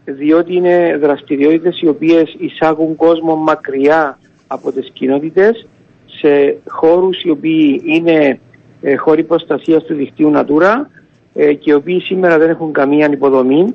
[0.05, 5.67] διότι είναι δραστηριότητες οι οποίες εισάγουν κόσμο μακριά από τις κοινότητες
[6.05, 8.39] σε χώρους οι οποίοι είναι
[8.81, 10.85] ε, χώροι προστασίας του δικτύου Natura
[11.33, 13.73] ε, και οι οποίοι σήμερα δεν έχουν καμία υποδομή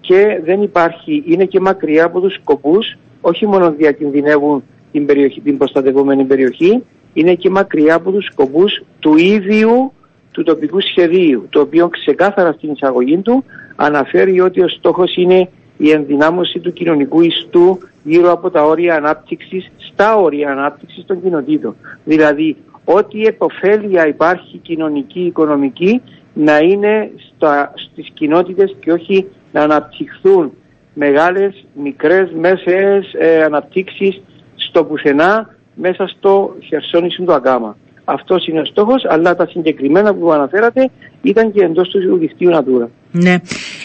[0.00, 5.58] και δεν υπάρχει, είναι και μακριά από τους σκοπούς, όχι μόνο διακινδυνεύουν την, περιοχή, την
[5.58, 9.92] προστατευόμενη περιοχή, είναι και μακριά από τους σκοπούς του ίδιου
[10.30, 13.44] του τοπικού σχεδίου, το οποίο ξεκάθαρα στην εισαγωγή του
[13.76, 19.70] αναφέρει ότι ο στόχος είναι η ενδυνάμωση του κοινωνικού ιστού γύρω από τα όρια ανάπτυξης,
[19.76, 21.76] στα όρια ανάπτυξης των κοινοτήτων.
[22.04, 26.02] Δηλαδή, ό,τι εποφέλεια υπάρχει κοινωνική, οικονομική,
[26.34, 30.52] να είναι στα, στις κοινότητες και όχι να αναπτυχθούν
[30.94, 34.20] μεγάλες, μικρές, μέσες ε, αναπτύξεις
[34.54, 37.76] στο πουθενά μέσα στο χερσόνησο του Αγκάμα.
[38.04, 40.90] Αυτός είναι ο στόχος, αλλά τα συγκεκριμένα που αναφέρατε
[41.22, 42.86] ήταν και εντός του δικτύου Natura.
[43.10, 43.36] Ναι.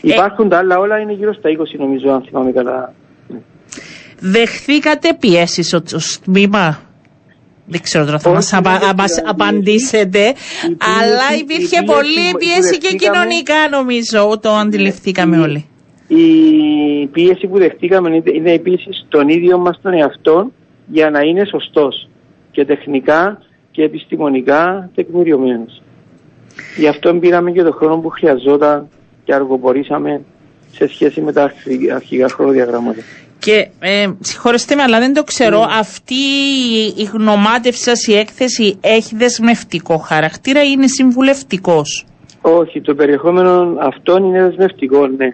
[0.01, 0.49] Υπάρχουν ε...
[0.49, 2.93] τα άλλα, όλα είναι γύρω στα 20 νομίζω, αν θυμάμαι καλά.
[4.19, 5.81] Δεχθήκατε πιέσεις ω
[6.23, 6.79] τμήμα;
[7.65, 8.29] Δεν ξέρω τώρα θα
[8.95, 10.33] μας, απαντήσετε,
[11.01, 15.65] αλλά υπήρχε πολλή πίεση και κοινωνικά νομίζω, το αντιληφθήκαμε όλοι.
[16.07, 20.51] Η πίεση που δεχτήκαμε είναι η πίεση στον ίδιο μας τον εαυτό
[20.85, 22.09] για να είναι σωστός.
[22.51, 25.81] και τεχνικά και επιστημονικά τεκμηριωμένος.
[26.77, 28.87] Γι' αυτό πήραμε και το χρόνο που χρειαζόταν
[29.23, 30.21] και αργοπορήσαμε
[30.71, 31.43] σε σχέση με τα
[31.93, 33.01] αρχικά χρονοδιαγράμματα.
[33.39, 35.59] Και ε, συγχωρεστε με, αλλά δεν το ξέρω.
[35.59, 35.65] Ναι.
[35.79, 36.15] Αυτή
[36.95, 42.05] η γνωμάτευση σας, η έκθεση, έχει δεσμευτικό χαρακτήρα ή είναι συμβουλευτικός;
[42.41, 45.29] Όχι, το περιεχόμενο αυτών είναι δεσμευτικό, ναι.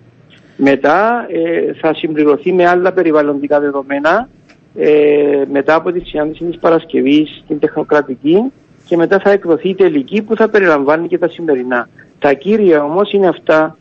[0.58, 4.30] Μετά ε, θα συμπληρωθεί με άλλα περιβαλλοντικά δεδομένα
[4.76, 8.52] ε, μετά από τη συνάντηση της Παρασκευής στην τεχνοκρατική
[8.86, 11.90] και μετά θα εκδοθεί η τελική που θα περιλαμβάνει και τα σημερινά.
[12.20, 13.78] Τα κύρια όμως είναι αυτά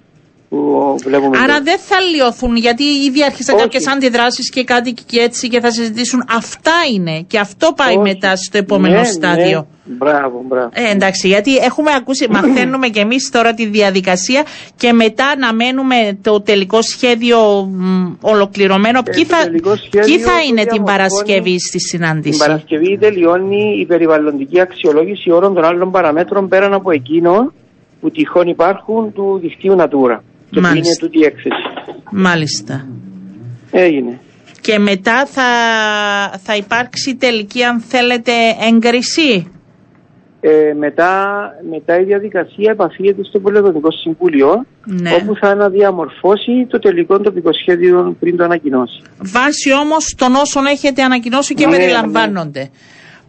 [0.50, 1.38] που βλέπουμε.
[1.38, 5.70] Άρα δεν θα λιωθούν γιατί ήδη άρχισαν κάποιες αντιδράσεις και κάτι και έτσι και θα
[5.70, 6.24] συζητήσουν.
[6.36, 9.58] Αυτά είναι και αυτό πάει μετά στο επόμενο ναι, στάδιο.
[9.84, 9.94] Ναι.
[9.98, 10.68] Μπράβο, μπράβο.
[10.72, 14.42] Ε, εντάξει, γιατί έχουμε ακούσει, μαθαίνουμε και εμείς τώρα τη διαδικασία
[14.76, 18.98] και μετά να μένουμε το τελικό σχέδιο μ, ολοκληρωμένο.
[18.98, 19.36] Ε, ποιοι θα,
[20.24, 22.38] θα είναι την Παρασκευή στη συνάντηση.
[22.38, 27.52] Την Παρασκευή τελειώνει η περιβαλλοντική αξιολόγηση όρων των άλλων παραμέτρων πέραν από εκείνο
[28.00, 30.18] που τυχόν υπάρχουν του δικτύου Natura.
[30.50, 30.88] Και Μάλιστα.
[30.88, 31.62] είναι τούτη η έκθεση.
[32.10, 32.86] Μάλιστα.
[33.70, 34.18] Έγινε.
[34.60, 35.42] Και μετά θα,
[36.42, 38.32] θα υπάρξει τελική, αν θέλετε,
[38.72, 39.50] έγκριση;
[40.42, 41.40] Ε, μετά,
[41.70, 45.10] μετά η διαδικασία επαφίεται στο Πολυδομικό Συμβούλιο ναι.
[45.14, 49.02] όπου θα αναδιαμορφώσει το τελικό τοπικό σχέδιο πριν το ανακοινώσει.
[49.18, 52.60] Βάσει όμως των όσων έχετε ανακοινώσει και ναι, περιλαμβάνονται.
[52.60, 52.68] Ναι.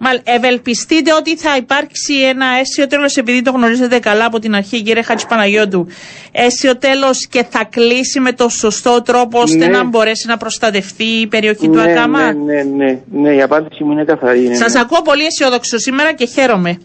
[0.03, 4.81] Μα ευελπιστείτε ότι θα υπάρξει ένα αίσιο τέλος, επειδή το γνωρίζετε καλά από την αρχή,
[4.81, 5.87] κύριε Χατζη Παναγιώτου.
[6.31, 9.67] Αίσιο τέλος και θα κλείσει με το σωστό τρόπο ώστε ναι.
[9.67, 12.33] να μπορέσει να προστατευτεί η περιοχή ναι, του Ακάμα.
[12.33, 14.47] Ναι, ναι, ναι, ναι, η απάντηση μου είναι καθαρή.
[14.47, 14.79] Ναι, Σας ναι.
[14.79, 16.77] ακούω πολύ αισιόδοξο σήμερα και χαίρομαι.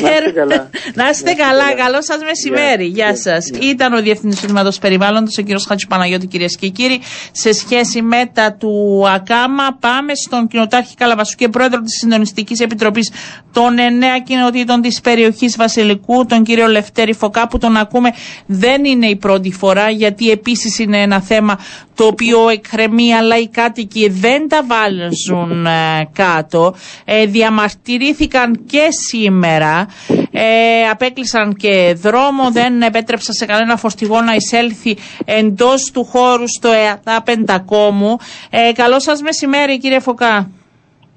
[0.00, 0.70] Να είστε καλά.
[0.94, 1.74] να είστε καλά.
[1.74, 2.84] Καλό σας μεσημέρι.
[2.84, 3.50] Γεια σας.
[3.62, 7.00] Ήταν ο Διευθυντής του Τμήματο Περιβάλλοντος, ο κύριος Χατζη Παναγιώτου, κυρίες και κύριοι.
[7.32, 13.12] Σε σχέση με τα του Ακάμα, πάμε στον κοινοτάρχη Καλαβασού και πρόεδρο της Συντονιστικής Επιτροπής
[13.52, 18.10] των Εννέα Κοινοτήτων της περιοχής Βασιλικού, τον κύριο Λευτέρη Φωκά, που τον ακούμε
[18.46, 21.58] δεν είναι η πρώτη φορά, γιατί επίσης είναι ένα θέμα
[21.94, 26.74] το οποίο εκκρεμεί, αλλά οι κάτοικοι δεν τα βάζουν ε, κάτω.
[27.04, 29.86] Ε, διαμαρτυρήθηκαν και σήμερα,
[30.30, 36.68] ε, απέκλεισαν και δρόμο, δεν επέτρεψαν σε κανένα φορτηγό να εισέλθει εντός του χώρου στο
[36.68, 38.16] ΕΑΤΑ Πεντακόμου.
[38.50, 40.50] Ε, καλό σας μεσημέρι κύριε Φωκά.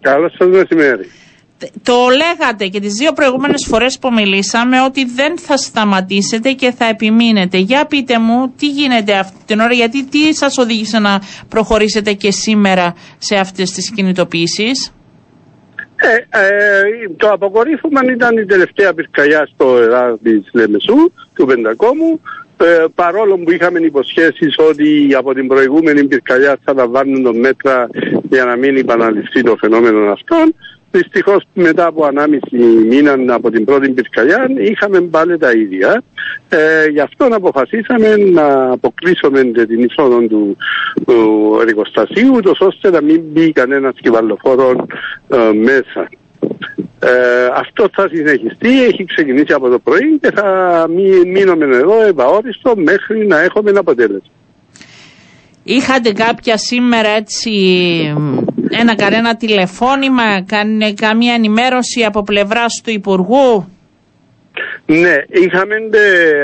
[0.01, 1.11] Καλό σας μεσημέρι
[1.83, 6.85] το λέγατε και τις δύο προηγούμενες φορές που μιλήσαμε ότι δεν θα σταματήσετε και θα
[6.85, 7.57] επιμείνετε.
[7.57, 12.31] Για πείτε μου τι γίνεται αυτή την ώρα, γιατί τι σας οδήγησε να προχωρήσετε και
[12.31, 14.93] σήμερα σε αυτές τις κινητοποιήσεις;
[15.95, 22.21] Ε, ε, το αποκορύφωμα ήταν η τελευταία πυρκαγιά στο εδάφιο της Λεμεσού, του Πεντακόμου,
[22.57, 27.89] ε, παρόλο που είχαμε υποσχέσεις ότι από την προηγούμενη πυρκαγιά θα λαμβάνουν μέτρα
[28.29, 30.55] για να μην επαναληφθεί το φαινόμενο αυτόν,
[30.95, 32.57] Δυστυχώς μετά από ανάμιση
[32.89, 36.03] μήνα από την πρώτη πυρκαγιά είχαμε πάλι τα ίδια.
[36.49, 40.57] Ε, γι' αυτό αποφασίσαμε να αποκλείσουμε την εισόδο του,
[41.05, 44.85] του εργοστασίου, ώστε να μην μπει κανένας κυβαλοφόρο
[45.29, 46.09] ε, μέσα.
[46.99, 50.87] Ε, αυτό θα συνεχιστεί, έχει ξεκινήσει από το πρωί και θα
[51.25, 54.31] μείνουμε εδώ ευαόριστο μέχρι να έχουμε ένα αποτέλεσμα.
[55.63, 57.49] Είχατε κάποια σήμερα έτσι
[58.79, 63.67] ένα κανένα τηλεφώνημα, κάνε καμία ενημέρωση από πλευράς του Υπουργού;
[64.85, 65.75] Ναι, είχαμε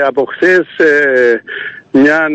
[0.06, 1.42] από χθες ε,
[1.92, 2.26] μια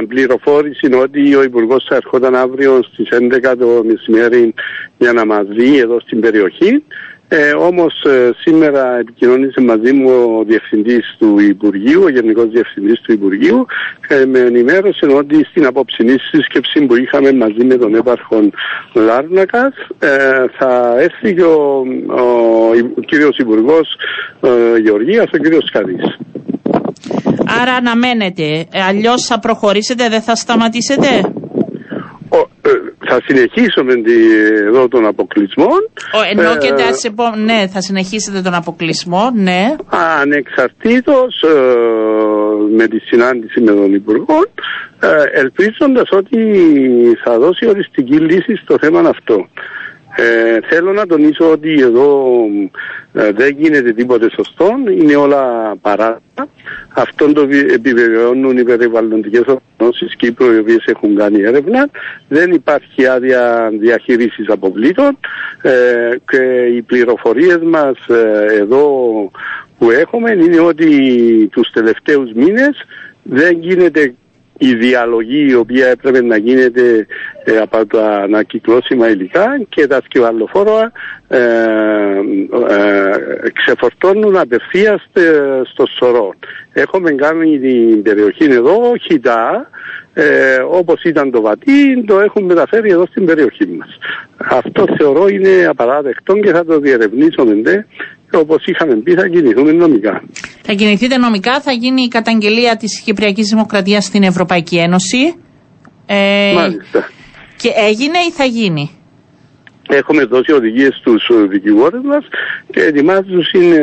[0.00, 4.54] ε, πληροφόρηση ότι ο Υπουργός θα ερχόταν αύριο στις 11 το μεσημέρι
[4.98, 6.84] για να μας δει εδώ στην περιοχή.
[7.28, 13.12] Ε, όμως ε, σήμερα επικοινωνήσε μαζί μου ο Διευθυντής του Υπουργείου, ο Γενικός Διευθυντής του
[13.12, 13.66] Υπουργείου
[14.08, 18.50] και με ενημέρωσε ότι στην απόψινή σύσκεψη που είχαμε μαζί με τον έπαρχο
[18.94, 22.22] Λάρνακας ε, θα έρθει και ο, ο,
[22.96, 23.96] ο κύριος Υπουργός
[24.40, 26.18] ε, Γεωργίας, ο κύριος Σκαδής.
[27.62, 31.06] Άρα αναμένετε, ε, αλλιώς θα προχωρήσετε, δεν θα σταματήσετε;
[32.30, 32.70] Ε,
[33.08, 33.92] θα συνεχίσουμε
[34.66, 35.68] εδώ τον αποκλεισμό.
[36.14, 39.74] Ο, ενώ και ε, ναι, θα συνεχίσετε τον αποκλεισμό, ναι.
[40.20, 41.54] Ανεξαρτήτως ε,
[42.76, 44.38] με τη συνάντηση με τον Υπουργό,
[45.00, 46.38] ε, ελπίζοντας ότι
[47.24, 49.48] θα δώσει οριστική λύση στο θέμα αυτό.
[50.16, 52.44] Ε, θέλω να τονίσω ότι εδώ
[53.12, 56.48] ε, δεν γίνεται τίποτε σωστό, είναι όλα παράτα.
[56.94, 61.88] Αυτό το επιβεβαιώνουν οι περιβαλλοντικές οργανώσεις Κύπρου, οι οποίες έχουν κάνει έρευνα.
[62.28, 65.18] Δεν υπάρχει άδεια διαχείρισης αποβλήτων
[65.62, 66.42] ε, και
[66.76, 68.90] οι πληροφορίες μας ε, εδώ
[69.78, 72.84] που έχουμε είναι ότι τους τελευταίους μήνες
[73.22, 74.14] δεν γίνεται
[74.58, 77.06] η διαλογή η οποία έπρεπε να γίνεται
[77.44, 80.92] ε, από τα ανακυκλώσιμα υλικά και τα σκευαλοφόρα
[81.28, 85.06] ε, ε, ξεφορτώνουν απευθείας
[85.72, 86.34] στο σωρό.
[86.72, 89.70] Έχουμε κάνει την περιοχή εδώ, χιτά,
[90.18, 93.98] ε, όπως ήταν το βατί, το έχουν μεταφέρει εδώ στην περιοχή μας.
[94.36, 97.54] Αυτό θεωρώ είναι απαράδεκτο και θα το διερευνήσουμε
[98.30, 100.22] ντε, όπως είχαμε πει θα κινηθούμε νομικά.
[100.62, 105.34] Θα κινηθείτε νομικά, θα γίνει η καταγγελία της Κυπριακής Δημοκρατίας στην Ευρωπαϊκή Ένωση.
[106.06, 107.08] Ε, Μάλιστα.
[107.56, 108.90] Και έγινε ή θα γίνει;
[109.88, 112.24] Έχουμε δώσει οδηγίες στους δικηγόρους μας
[112.70, 113.80] και ετοιμάζουν είναι,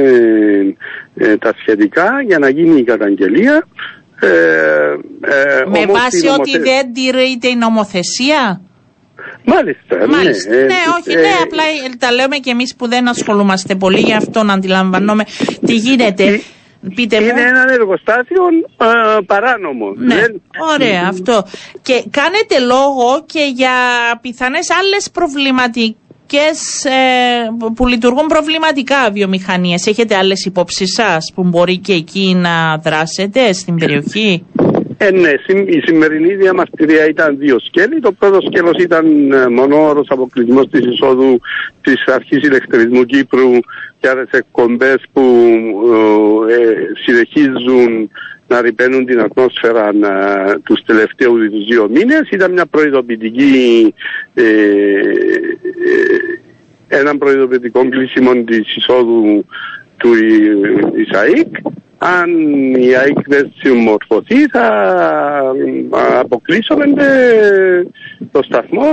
[1.16, 3.68] ε, τα σχετικά για να γίνει η καταγγελία.
[4.20, 4.28] Ε,
[5.22, 8.62] ε, Με βάση ότι δεν τηρείται η νομοθεσία;
[9.44, 9.96] Μάλιστα.
[9.98, 10.50] Ναι, Μάλιστα.
[10.50, 11.64] Ναι, ναι όχι, ναι, απλά
[12.00, 15.24] τα λέμε και εμείς που δεν ασχολούμαστε πολύ, γι' αυτό να αντιλαμβανόμαι
[15.66, 16.42] τι γίνεται.
[16.96, 18.44] Πείτε είναι ένα εργοστάσιο
[18.78, 19.94] ε, παράνομο.
[19.98, 20.22] Ναι,
[20.74, 21.46] ωραία αυτό.
[21.82, 23.72] Και κάνετε λόγο και για
[24.22, 26.92] πιθανές άλλες προβληματικές ε,
[27.76, 29.86] που λειτουργούν προβληματικά βιομηχανίες.
[29.88, 34.46] Έχετε άλλες υπόψεις σας που μπορεί και εκεί να δράσετε στην περιοχή;
[35.06, 35.32] Ε, ναι,
[35.66, 38.00] η σημερινή διαμαρτυρία ήταν δύο σκέλη.
[38.00, 41.40] Το πρώτο σκέλος ήταν ε, μονόρος αποκλεισμός της εισόδου
[41.82, 43.52] της αρχής ηλεκτρισμού Κύπρου
[44.00, 45.22] και άλλες εκπομπές που
[46.50, 46.76] ε, ε,
[47.06, 48.10] συνεχίζουν
[48.48, 52.30] να ρηπαίνουν την ατμόσφαιρα ε, τους τελευταίους δύο μήνες.
[52.32, 53.94] Ήταν μια προειδοποιητική
[54.34, 54.44] ε,
[56.88, 59.46] ένα προειδοποιητικό κλείσιμο της εισόδου
[59.98, 60.14] του
[60.96, 61.48] ΙΣΑΙΚ
[62.04, 62.30] αν
[62.74, 64.66] η ΑΕΚ δεν συμμορφωθεί θα
[66.20, 66.86] αποκλείσουμε
[68.32, 68.92] το σταθμό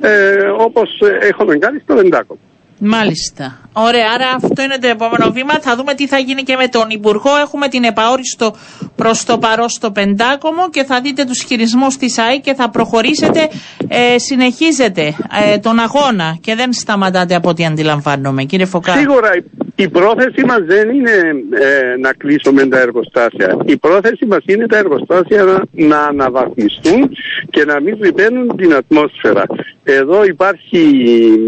[0.00, 2.38] ε, όπως έχουμε κάνει στο Βεντάκο.
[2.78, 3.58] Μάλιστα.
[3.72, 5.54] Ωραία, άρα αυτό είναι το επόμενο βήμα.
[5.60, 7.30] Θα δούμε τι θα γίνει και με τον Υπουργό.
[7.42, 8.56] Έχουμε την επαόριστο
[8.96, 13.48] προς το παρό στο Πεντάκομο και θα δείτε τους χειρισμούς της ΑΕ και θα προχωρήσετε.
[13.88, 15.14] Ε, συνεχίζετε
[15.52, 18.92] ε, τον αγώνα και δεν σταματάτε από ό,τι αντιλαμβάνομαι, κύριε Φωκά.
[18.92, 19.30] Σίγουρα
[19.76, 21.10] η πρόθεση μας δεν είναι
[21.50, 23.56] ε, να κλείσουμε τα εργοστάσια.
[23.64, 27.10] Η πρόθεση μας είναι τα εργοστάσια να, να αναβαθμιστούν
[27.50, 29.44] και να μην ρηπαίνουν την ατμόσφαιρα.
[29.84, 30.78] Εδώ υπάρχει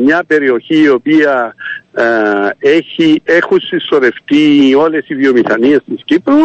[0.04, 1.54] μια περιοχή η οποία
[1.92, 2.04] ε,
[2.58, 6.40] έχει, έχουν συσσωρευτεί όλες οι βιομηχανίες της Κύπρου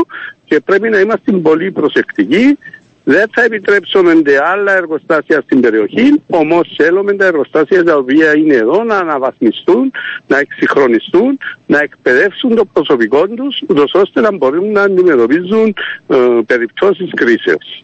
[0.46, 2.58] και πρέπει να είμαστε πολύ προσεκτικοί
[3.04, 4.12] δεν θα επιτρέψουμε
[4.52, 9.92] άλλα εργοστάσια στην περιοχή, όμως θέλουμε τα εργοστάσια τα οποία είναι εδώ να αναβαθμιστούν,
[10.28, 15.76] να εξυγχρονιστούν, να εκπαιδεύσουν το προσωπικό τους, ούτως ώστε να μπορούν να αντιμετωπίζουν
[16.08, 16.16] ε,
[16.46, 17.84] περιπτώσεις κρίσεως.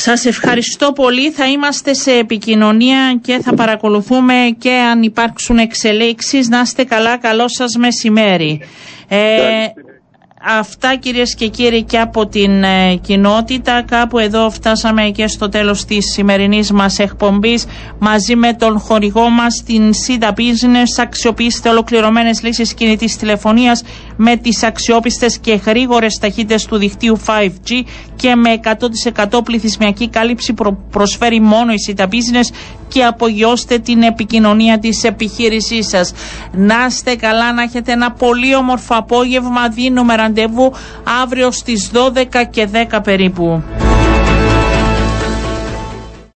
[0.00, 1.30] Σας ευχαριστώ πολύ.
[1.30, 6.48] Θα είμαστε σε επικοινωνία και θα παρακολουθούμε και αν υπάρξουν εξελίξεις.
[6.48, 7.18] Να είστε καλά.
[7.18, 8.60] Καλό σας μεσημέρι.
[9.08, 9.18] Ε,
[10.42, 13.82] Αυτά κυρίες και κύριοι και από την ε, κοινότητα.
[13.82, 17.66] Κάπου εδώ φτάσαμε και στο τέλος της σημερινής μας εκπομπής
[17.98, 21.00] μαζί με τον χορηγό μας την SIDA Business.
[21.02, 23.82] Αξιοποιήστε ολοκληρωμένες λύσεις κινητής τηλεφωνίας
[24.20, 27.82] με τις αξιόπιστες και γρήγορες ταχύτητες του δικτύου 5G
[28.16, 28.60] και με
[29.24, 30.54] 100% πληθυσμιακή κάλυψη
[30.90, 32.54] προσφέρει μόνο η SIDA Business
[32.88, 36.12] και απογειώστε την επικοινωνία της επιχείρησής σας.
[36.52, 39.68] Να είστε καλά, να έχετε ένα πολύ όμορφο απόγευμα.
[39.68, 40.72] Δίνουμε ραντεβού
[41.22, 43.62] αύριο στις 12 και 10 περίπου.